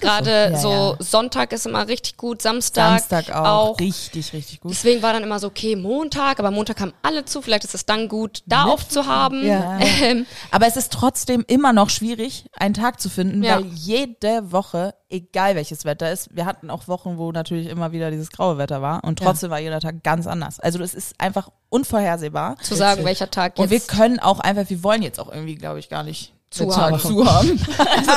[0.00, 0.96] Gerade Ja, so ja.
[1.00, 4.70] Sonntag ist immer richtig gut, Samstag, Samstag auch, richtig, richtig gut.
[4.72, 7.86] Deswegen war dann immer so, okay, Montag, aber Montag haben alle zu, vielleicht ist es
[7.86, 9.44] dann gut, da aufzuhaben.
[9.46, 9.78] Ja.
[10.02, 14.94] Ähm, Aber es ist trotzdem immer noch schwierig, einen Tag zu finden, weil jede Woche,
[15.08, 18.82] egal welches Wetter ist, wir hatten auch Wochen, wo natürlich immer wieder dieses graue Wetter
[18.82, 20.58] war und trotzdem war jeder Tag ganz anders.
[20.60, 22.56] Also das ist einfach unvorhersehbar.
[22.62, 23.88] zu sagen, welcher Tag Und wir jetzt.
[23.88, 26.98] können auch einfach, wir wollen jetzt auch irgendwie, glaube ich, gar nicht Zu haben.
[26.98, 27.60] zu haben.
[27.78, 28.10] Also,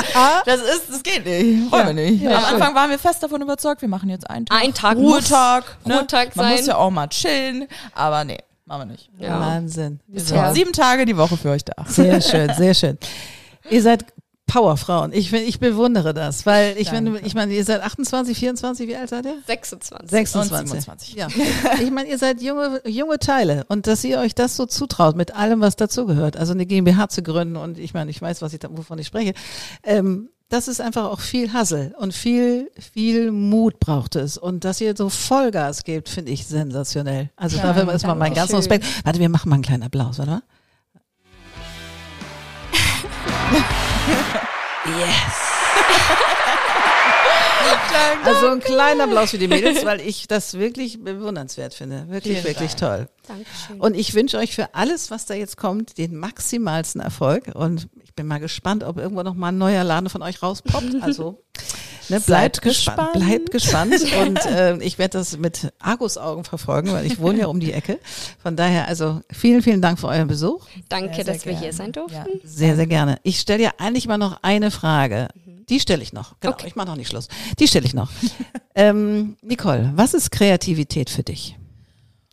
[0.46, 1.72] das ist, das geht nicht.
[1.72, 2.22] Wollen wir nicht.
[2.24, 2.54] Ja, Am schön.
[2.56, 4.62] Anfang waren wir fest davon überzeugt, wir machen jetzt einen Tag.
[4.62, 5.64] Ein Tag Ruhetag.
[5.86, 6.58] muss Ruhetag Man sein.
[6.58, 7.68] muss ja auch mal chillen.
[7.94, 9.10] Aber nee, machen wir nicht.
[9.20, 9.40] Ja.
[9.40, 10.00] Wahnsinn.
[10.08, 11.74] Wir sind sieben Tage die Woche für euch da.
[11.86, 12.98] Sehr schön, sehr schön.
[13.70, 14.06] Ihr seid
[14.50, 15.14] Powerfrauen.
[15.14, 17.22] Ich, ich bewundere das, weil ich, wenn, Danke.
[17.26, 19.36] ich meine, ihr seid 28, 24, wie alt seid ihr?
[19.46, 20.10] 26.
[20.10, 20.70] 26.
[20.70, 21.14] 27.
[21.14, 21.28] Ja.
[21.82, 25.36] Ich meine, ihr seid junge, junge Teile und dass ihr euch das so zutraut mit
[25.36, 28.60] allem, was dazugehört, also eine GmbH zu gründen und ich meine, ich weiß, was ich
[28.60, 29.34] da, wovon ich spreche,
[29.84, 34.36] ähm, das ist einfach auch viel Hassel und viel, viel Mut braucht es.
[34.36, 37.30] Und dass ihr so Vollgas gebt, finde ich sensationell.
[37.36, 38.80] Also Ja, dafür ist mal mein ganzer Dankeschön.
[38.80, 39.06] Respekt.
[39.06, 40.42] Warte, wir machen mal einen kleinen Applaus, warte
[44.10, 45.10] mal.
[48.26, 52.06] Also ein kleiner Applaus für die Mädels, weil ich das wirklich bewundernswert finde.
[52.10, 53.08] Wirklich, Vielen wirklich Dank.
[53.08, 53.10] toll.
[53.28, 53.80] Dankeschön.
[53.80, 57.52] Und ich wünsche euch für alles, was da jetzt kommt, den maximalsten Erfolg.
[57.54, 61.02] Und ich bin mal gespannt, ob irgendwo noch mal ein neuer Laden von euch rauspoppt.
[61.02, 61.44] Also
[62.10, 63.14] ne, bleibt Seid gespannt.
[63.14, 63.26] gespannt.
[63.28, 63.94] Bleibt gespannt.
[64.22, 68.00] Und äh, ich werde das mit Argusaugen verfolgen, weil ich wohne ja um die Ecke.
[68.42, 70.68] Von daher, also vielen, vielen Dank für euren Besuch.
[70.90, 71.74] Danke, Sehr, sehr dass wir hier gerne.
[71.74, 72.16] sein durften.
[72.16, 72.26] Ja.
[72.44, 73.18] Sehr, sehr gerne.
[73.24, 75.28] Ich stelle dir eigentlich mal noch eine Frage.
[75.70, 76.40] Die stelle ich noch.
[76.40, 76.68] Genau, Okay.
[76.68, 77.28] ich mache noch nicht Schluss.
[77.60, 78.10] Die stelle ich noch.
[78.76, 81.56] ähm, Nicole, was ist Kreativität für dich?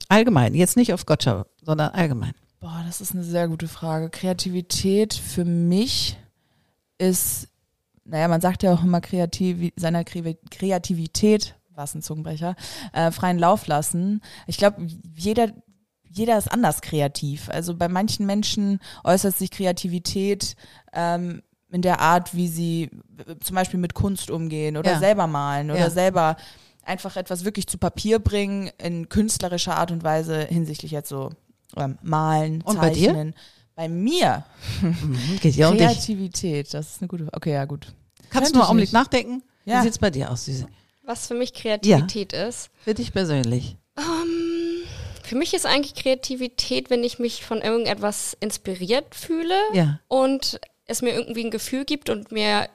[0.08, 2.32] Allgemein, jetzt nicht auf Gotcha, sondern allgemein.
[2.60, 4.08] Boah, das ist eine sehr gute Frage.
[4.08, 6.16] Kreativität für mich
[6.98, 7.48] ist,
[8.06, 12.56] naja, man sagt ja auch immer Kreativ seiner Kre- Kreativität, was ein Zungenbrecher,
[12.92, 14.22] äh, freien Lauf lassen.
[14.46, 15.48] Ich glaube, jeder,
[16.08, 17.48] jeder ist anders kreativ.
[17.50, 20.56] Also bei manchen Menschen äußert sich Kreativität
[20.92, 22.90] ähm, in der Art, wie sie
[23.26, 24.98] äh, zum Beispiel mit Kunst umgehen oder Ja.
[24.98, 25.90] selber malen oder Ja.
[25.90, 26.36] selber
[26.84, 31.30] einfach etwas wirklich zu Papier bringen in künstlerischer Art und Weise hinsichtlich jetzt so
[31.76, 33.32] ähm, malen, Und bei dir?
[33.76, 34.42] Bei mir
[34.80, 35.86] Mhm, geht ja um dich.
[35.86, 37.28] Kreativität, das ist eine gute.
[37.32, 37.92] Okay, ja gut.
[38.30, 39.42] Kannst du mal ich einen Augenblick nachdenken?
[39.66, 39.78] Ja.
[39.78, 40.66] Wie sieht's bei dir aus, Süße?
[41.04, 42.70] Was für mich Kreativität ist.
[42.82, 43.76] Für dich persönlich.
[45.22, 50.00] Für mich ist eigentlich Kreativität, wenn ich mich von irgendetwas inspiriert fühle Ja.
[50.08, 52.68] und es mir irgendwie ein Gefühl gibt und mir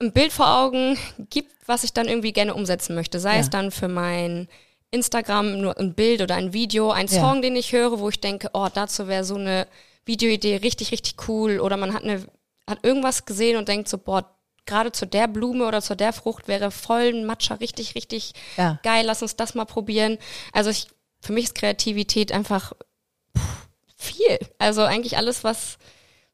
[0.00, 0.96] ein Bild vor Augen
[1.28, 3.20] gibt, was ich dann irgendwie gerne umsetzen möchte.
[3.20, 3.40] Sei Ja.
[3.40, 4.48] es dann für mein
[4.92, 7.20] Instagram nur ein Bild oder ein Video, ein Ja.
[7.20, 9.66] Song, den ich höre, wo ich denke, oh, dazu wäre so eine
[10.06, 11.60] Videoidee richtig, richtig cool.
[11.60, 12.26] Oder man hat eine,
[12.68, 14.28] hat irgendwas gesehen und denkt so, boah,
[14.66, 18.78] gerade zu der Blume oder zu der Frucht wäre voll ein Matcha richtig, richtig Ja.
[18.82, 20.18] geil, lass uns das mal probieren.
[20.52, 20.88] Also ich,
[21.20, 22.72] für mich ist Kreativität einfach
[23.36, 24.38] pff, viel.
[24.58, 25.78] Also eigentlich alles, was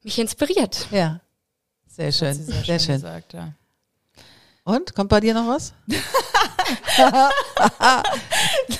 [0.03, 0.87] mich inspiriert.
[0.91, 1.21] Ja.
[1.89, 2.35] Sehr schön.
[2.35, 2.95] Sehr, schön schön.
[2.97, 3.53] Gesagt, ja.
[4.65, 5.73] Und kommt bei dir noch was?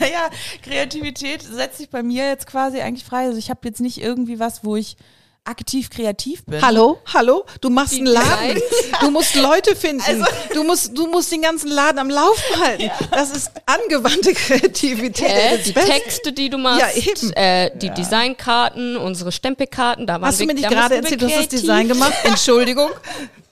[0.01, 0.31] Naja,
[0.63, 3.27] Kreativität setzt sich bei mir jetzt quasi eigentlich frei.
[3.27, 4.97] Also ich habe jetzt nicht irgendwie was, wo ich
[5.45, 6.61] aktiv kreativ bin.
[6.61, 8.55] Hallo, hallo, du machst Die einen Laden.
[8.55, 8.63] Designs?
[9.01, 10.03] Du musst Leute finden.
[10.05, 12.91] Also- du musst, du musst den ganzen Laden am Laufen halten.
[13.13, 15.29] Das ist angewandte Kreativität.
[15.29, 15.87] Äh, die best.
[15.87, 17.33] Texte, die du machst, Ja, eben.
[17.35, 21.27] äh, die Designkarten, unsere Stempelkarten, da waren Hast du wir, mir nicht gerade erzählt, du
[21.31, 21.61] hast das.
[21.61, 22.15] Design gemacht?
[22.25, 22.91] Entschuldigung.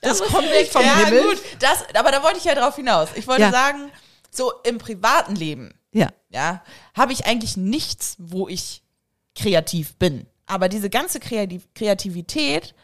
[0.01, 1.23] Das kommt nicht vom ja, Himmel.
[1.23, 3.09] gut, das, aber da wollte ich ja drauf hinaus.
[3.15, 3.53] Ich wollte Ja.
[3.53, 3.93] sagen,
[4.37, 6.09] so im privaten Leben, Ja.
[6.31, 6.63] ja,
[6.95, 8.83] habe ich eigentlich nichts, wo ich
[9.35, 10.27] kreativ bin.
[10.47, 12.75] Aber diese ganze Kreativ Kreativität,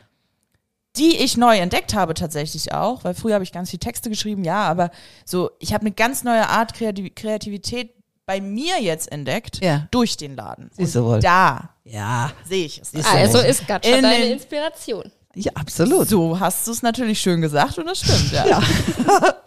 [0.96, 4.44] die ich neu entdeckt habe tatsächlich auch, weil früher habe ich ganz viel Texte geschrieben,
[4.44, 4.90] ja, aber
[5.24, 7.94] so, ich habe eine ganz neue Art Kreativ Kreativität
[8.26, 9.86] bei mir jetzt entdeckt Ja.
[9.90, 10.70] durch den Laden.
[10.72, 11.20] Siehst du Und wohl.
[11.20, 12.32] Da Ja.
[12.44, 12.92] sehe ich es.
[13.04, 15.10] Also ist Gatscha In deine Inspiration.
[15.34, 16.08] Ja, absolut.
[16.08, 18.46] So hast du es natürlich schön gesagt und das stimmt, ja.
[18.46, 18.62] Ja.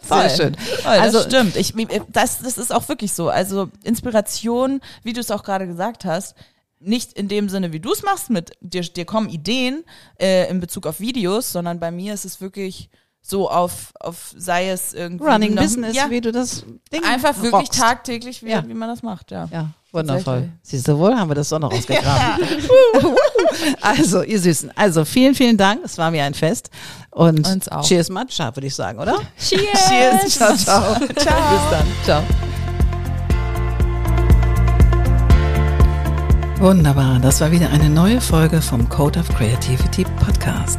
[0.00, 0.54] Sehr schön.
[0.82, 1.56] Voll, Also- das stimmt.
[1.56, 1.74] Ich,
[2.10, 3.28] das, das ist auch wirklich so.
[3.28, 6.34] Also Inspiration, wie du es auch gerade gesagt hast,
[6.80, 9.84] nicht in dem Sinne, wie du es machst, mit dir, dir kommen Ideen
[10.20, 12.90] äh, in Bezug auf Videos, sondern bei mir ist es wirklich
[13.26, 17.34] so auf, auf sei es irgendwie Running noch- Business, ja, wie du das Ding einfach
[17.36, 17.80] wirklich rockst.
[17.80, 18.62] tagtäglich, wie, Ja.
[18.68, 19.48] wie man das macht, ja.
[19.50, 20.50] Ja, wundervoll.
[20.62, 22.46] Siehst du wohl, haben wir das doch noch ausgegraben.
[23.80, 24.72] also, ihr Süßen.
[24.76, 25.80] Also, vielen, vielen Dank.
[25.84, 26.68] Es war mir ein Fest.
[27.12, 27.82] Und Uns auch.
[27.82, 29.16] Cheers Matcha, würde ich sagen, oder?
[29.38, 29.88] Cheers!
[29.88, 30.34] Cheers.
[30.34, 30.82] Ciao, ciao.
[30.94, 31.00] ciao.
[31.06, 31.86] Bis dann.
[32.04, 32.22] Ciao.
[36.60, 40.78] Wunderbar, das war wieder eine neue Folge vom Code of Creativity Podcast.